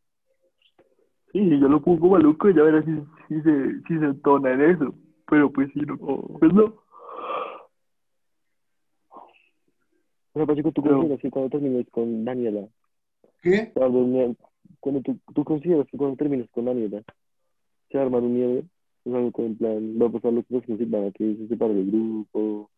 sí, 1.34 1.50
si 1.50 1.60
yo 1.60 1.68
lo 1.68 1.82
pongo 1.82 2.10
maluco, 2.10 2.50
ya 2.50 2.64
verás 2.64 2.86
si, 2.86 2.92
si, 3.28 3.42
se, 3.42 3.82
si 3.82 4.00
se 4.00 4.06
entona 4.06 4.54
en 4.54 4.62
eso. 4.62 4.94
Pero 5.30 5.52
pues 5.52 5.70
sí, 5.74 5.82
no, 5.82 5.98
pues 5.98 6.54
no. 6.54 6.74
O 10.34 10.40
sea, 10.40 10.46
Pachico, 10.46 10.72
¿tú 10.72 10.82
Pero- 10.84 10.96
consideras 10.98 11.22
que 11.22 11.30
cuando 11.32 11.50
termines 11.50 11.90
con 11.90 12.24
Daniela, 12.26 12.68
¿Qué? 13.42 13.72
se 13.74 13.80
va 13.80 13.86
a 13.86 13.90
armar 13.90 14.02
un- 14.04 14.38
cuando 14.80 15.02
tú, 15.02 15.18
tú 15.34 15.44
consideras 15.44 15.88
que 15.90 15.98
cuando 15.98 16.16
termines 16.18 16.50
con 16.52 16.66
Daniela, 16.66 17.02
se 17.90 17.98
va 17.98 18.04
a 18.04 18.06
armar 18.06 18.22
un 18.22 18.34
miedo? 18.36 18.64
O 19.06 19.10
sea, 19.12 19.32
que 19.32 19.46
en 19.46 19.58
plan, 19.58 19.98
va 20.02 20.08
a 20.08 20.12
pasar 20.12 20.34
lo 20.34 20.44
que 20.44 20.54
pasó 20.54 20.68
con 20.68 20.78
Silvana, 20.78 21.12
que 21.12 21.36
se 21.38 21.48
separa 21.48 21.74
del 21.74 21.90
grupo, 21.90 22.70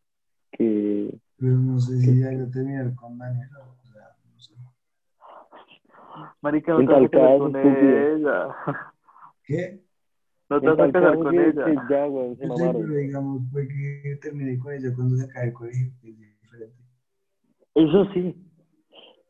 que... 0.51 1.19
Pero 1.37 1.53
no 1.57 1.79
sé 1.79 1.97
si 1.99 2.19
ya 2.19 2.31
yo 2.33 2.49
terminar 2.51 2.93
con 2.95 3.17
Daniel. 3.17 3.49
O 3.57 3.87
sea, 3.87 4.15
no 4.31 4.39
sé. 4.39 4.53
Marica, 6.41 6.73
no 6.73 6.79
En 6.81 6.87
tal 6.87 7.09
caso, 7.09 7.39
con 7.39 7.55
estúpido. 7.55 8.15
ella. 8.15 8.55
¿Qué? 9.43 9.81
No 10.49 10.59
te 10.59 10.67
vas 10.67 10.79
a 10.79 10.91
casar 10.91 11.15
con 11.15 11.35
ella. 11.35 11.65
que 11.65 11.75
ya, 11.89 12.05
güey, 12.07 12.35
se 12.35 12.47
mamaron. 12.47 12.81
pero 12.81 12.95
digamos, 12.95 13.41
fue 13.51 13.67
que 13.67 14.17
terminé 14.21 14.57
con 14.57 14.73
ella 14.73 14.91
cuando 14.95 15.15
se 15.17 15.43
el 15.43 15.53
colegio. 15.53 15.91
Eso 17.75 18.05
sí, 18.13 18.35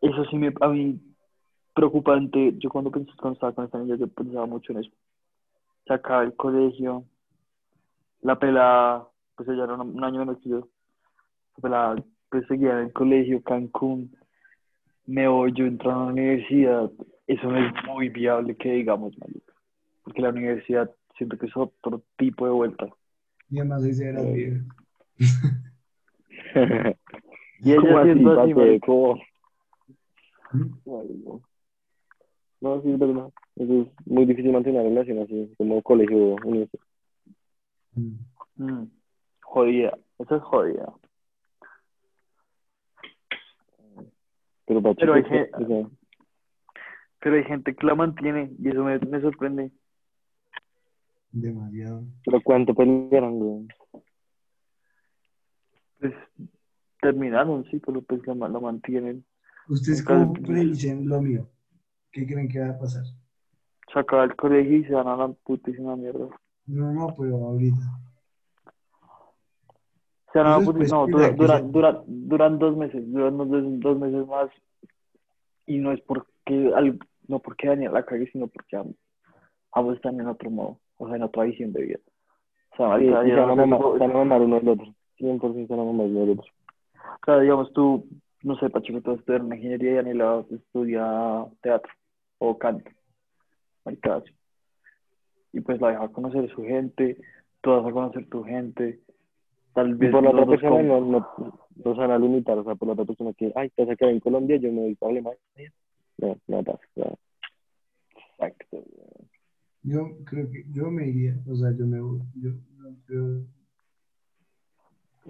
eso 0.02 0.26
sí 0.26 0.38
me, 0.38 0.54
a 0.62 0.68
mí 0.70 1.00
preocupante. 1.76 2.56
Yo 2.58 2.70
cuando 2.70 2.90
pensé 2.90 3.12
cuando 3.20 3.34
estaba 3.34 3.54
con 3.54 3.66
esta 3.66 3.80
niña, 3.80 3.96
yo 3.98 4.08
pensaba 4.08 4.46
mucho 4.46 4.72
en 4.72 4.80
eso. 4.80 4.92
Se 5.86 5.94
acaba 5.94 6.24
el 6.24 6.36
colegio, 6.36 7.04
la 8.22 8.40
pelada, 8.40 9.08
pues 9.36 9.50
ella 9.50 9.66
era 9.66 9.76
un, 9.76 9.96
un 9.96 10.04
año 10.04 10.20
menos 10.20 10.38
que 10.40 10.50
yo. 10.50 10.68
La 11.58 11.62
pelada, 11.62 11.96
pues 12.30 12.48
seguía 12.48 12.72
en 12.72 12.86
el 12.86 12.94
colegio, 12.94 13.44
Cancún, 13.44 14.16
me 15.06 15.28
voy, 15.28 15.52
yo 15.54 15.66
entro 15.66 15.92
a 15.92 16.06
la 16.06 16.12
universidad. 16.12 16.90
Eso 17.28 17.48
no 17.52 17.58
es 17.58 17.74
muy 17.86 18.10
viable 18.10 18.56
que 18.56 18.72
digamos, 18.72 19.18
marica. 19.20 19.54
Porque 20.04 20.22
la 20.22 20.30
universidad 20.30 20.90
siento 21.20 21.38
que 21.38 21.46
es 21.46 21.56
otro 21.56 22.02
tipo 22.18 22.46
de 22.46 22.52
vuelta. 22.52 22.88
Y 23.50 23.60
además 23.60 23.84
ese 23.84 24.10
era 24.10 24.22
Ay. 24.22 24.34
bien. 24.34 24.68
Y 27.62 27.74
ella 27.74 27.82
¿Cómo 27.82 27.98
así, 27.98 28.14
siendo 28.14 28.42
así. 28.42 28.54
¿Mm? 30.54 31.42
No. 32.62 32.82
Sí, 32.82 32.92
es 32.92 33.00
verdad. 33.00 33.34
Eso 33.58 33.82
es 33.82 33.88
muy 34.08 34.26
difícil 34.26 34.54
mantener 34.54 34.82
una 34.82 34.90
relación 34.90 35.20
así, 35.20 35.54
como 35.58 35.82
colegio, 35.82 36.36
universidad. 36.46 36.84
Mm. 37.96 38.14
Mm, 38.56 38.92
Jodida, 39.42 39.98
eso 40.20 40.36
es 40.38 40.44
jodida. 40.44 40.94
Pero, 44.66 44.82
para 44.82 44.96
Pero 44.96 45.14
hay 45.16 45.22
o 45.22 45.28
sea, 45.28 45.90
Pero 47.20 47.36
hay 47.36 47.44
gente 47.44 47.76
que 47.76 47.86
la 47.86 47.96
mantiene 47.96 48.52
y 48.58 48.70
eso 48.70 48.84
me, 48.84 49.00
me 49.00 49.20
sorprende. 49.20 49.72
Demasiado. 51.32 52.04
pero 52.26 52.42
¿cuánto 52.44 52.74
pelearon, 52.74 53.40
güey? 53.40 53.68
Pues 56.00 56.14
terminaron, 57.02 57.66
sí, 57.66 57.80
pero 57.86 58.02
pues 58.02 58.26
la, 58.26 58.34
la 58.36 58.60
mantienen. 58.60 59.24
¿Ustedes 59.68 60.04
cómo 60.04 60.34
predicen 60.34 61.08
lo 61.08 61.22
mío? 61.22 61.48
¿Qué 62.12 62.26
creen 62.26 62.48
que 62.50 62.60
va 62.60 62.70
a 62.70 62.80
pasar? 62.80 63.04
Se 63.94 64.00
acaba 64.00 64.24
el 64.24 64.36
colegio 64.36 64.78
y 64.78 64.86
se 64.86 64.94
van 64.94 65.08
a 65.08 65.16
la 65.16 65.28
putísima 65.30 65.96
mierda. 65.96 66.28
No, 66.66 66.92
no, 66.94 67.16
pero 67.18 67.36
ahorita. 67.38 67.78
Se 70.32 70.40
van 70.40 70.48
a 70.48 70.60
la 70.60 70.66
putísima, 70.66 70.98
no, 71.00 71.06
pues, 71.06 71.12
dura- 71.12 71.30
que 71.30 71.36
dura- 71.36 71.58
se- 71.60 71.64
dura- 71.68 72.04
duran 72.08 72.60
dos 72.60 72.78
meses, 72.78 73.12
duran 73.12 73.38
dos, 73.38 73.48
dos- 73.80 74.00
meses 74.00 74.28
más. 74.28 74.50
Y 75.66 75.78
no 75.78 75.92
es 75.92 76.02
porque, 76.02 76.72
al- 76.76 77.00
no 77.28 77.40
porque 77.40 77.68
Daniel 77.68 77.94
la 77.94 78.04
cague, 78.06 78.30
sino 78.32 78.48
porque 78.48 78.78
ambos 79.72 79.96
están 79.96 80.20
en 80.20 80.28
otro 80.28 80.50
modo, 80.50 80.80
o 81.00 81.08
sea, 81.08 81.16
en 81.16 81.24
otra 81.24 81.44
visión 81.44 81.74
de 81.74 81.82
vida. 81.82 82.00
O 82.74 82.78
sea, 82.78 82.98
Sí, 83.00 83.06
y 83.06 83.08
se 83.08 83.12
van 83.14 83.22
a 83.22 83.24
digamos, 83.24 83.58
mamar, 83.58 83.80
se 83.94 84.00
van 84.00 84.12
a 84.12 84.14
mamar 84.14 84.42
uno 84.42 84.60
del 84.60 84.70
otro. 84.70 84.94
100% 85.18 85.68
se 85.68 85.74
van 85.74 85.80
a 85.80 85.84
mamar 85.84 86.06
uno 86.08 86.20
del 86.20 86.30
otro. 86.32 86.46
o 86.46 87.26
sea, 87.26 87.40
digamos, 87.40 87.74
tú, 87.74 88.06
no 88.44 88.56
sé, 88.58 88.70
Pacheco, 88.70 89.02
tú 89.02 89.14
estudias 89.14 89.42
una 89.42 89.56
ingeniería 89.56 89.92
y 89.92 89.96
Daniela 89.96 90.46
estudia 90.52 91.46
teatro 91.62 91.92
o 92.38 92.58
canto. 92.58 92.92
Marica, 93.86 94.16
así. 94.18 94.32
Y 95.54 95.62
pues 95.62 95.82
la 95.82 95.90
deja 95.90 96.10
conocer 96.10 96.50
su 96.52 96.64
gente, 96.64 97.18
tú 97.62 97.72
vas 97.72 97.86
a 97.86 97.92
conocer 97.92 98.30
tu 98.30 98.44
gente. 98.44 99.00
Tal 99.74 99.90
Y 99.92 99.94
vez 99.94 100.12
por 100.12 100.24
la 100.24 100.32
otra 100.32 100.46
persona 100.46 100.84
no, 100.84 101.02
no, 101.02 101.28
no 101.86 101.94
se 101.94 102.00
van 102.00 102.12
a 102.12 102.20
limitar, 102.20 102.58
o 102.58 102.64
sea, 102.64 102.76
por 102.76 102.88
la 102.88 102.94
otra 102.94 103.06
persona 103.06 103.34
que, 103.34 103.52
ay, 103.56 103.70
te 103.70 103.84
vas 103.84 103.94
a 103.94 103.96
quedar 103.96 104.14
en 104.14 104.20
Colombia, 104.20 104.58
yo 104.58 104.72
me 104.72 104.82
voy 104.82 104.96
para 104.96 105.12
Alemania. 105.12 105.40
No, 106.18 106.38
no 106.48 106.64
pasa. 106.64 106.80
o 106.96 107.02
sea, 107.02 107.14
Exacto. 108.40 108.84
Yo 109.84 110.10
creo 110.26 110.50
que 110.52 110.66
yo 110.72 110.92
me 110.92 111.08
iría, 111.08 111.36
o 111.48 111.56
sea, 111.56 111.72
yo 111.78 111.86
me 111.88 112.00
voy. 112.02 112.20
Yo 112.36 112.52
no 112.78 112.96
creo. 113.06 113.46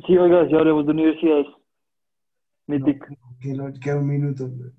Sí, 0.07 0.17
oiga, 0.17 0.47
si 0.47 0.55
hablemos 0.55 0.85
de 0.85 0.91
universidades. 0.91 1.47
Mitic. 2.67 3.03
Que 3.41 3.53
lo, 3.55 3.71
queda 3.73 3.97
un 3.97 4.07
minuto. 4.07 4.47
güey. 4.49 4.71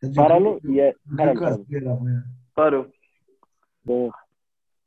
Yo 0.00 0.12
Páralo 0.14 0.58
creo 0.58 0.60
que- 0.60 0.72
y 0.72 0.80
eh, 0.80 0.94
yo 1.04 1.16
creo 1.16 1.34
páralo, 1.34 1.64
que 1.66 1.80
va 1.80 1.92
a 1.94 2.24
páralo. 2.54 2.92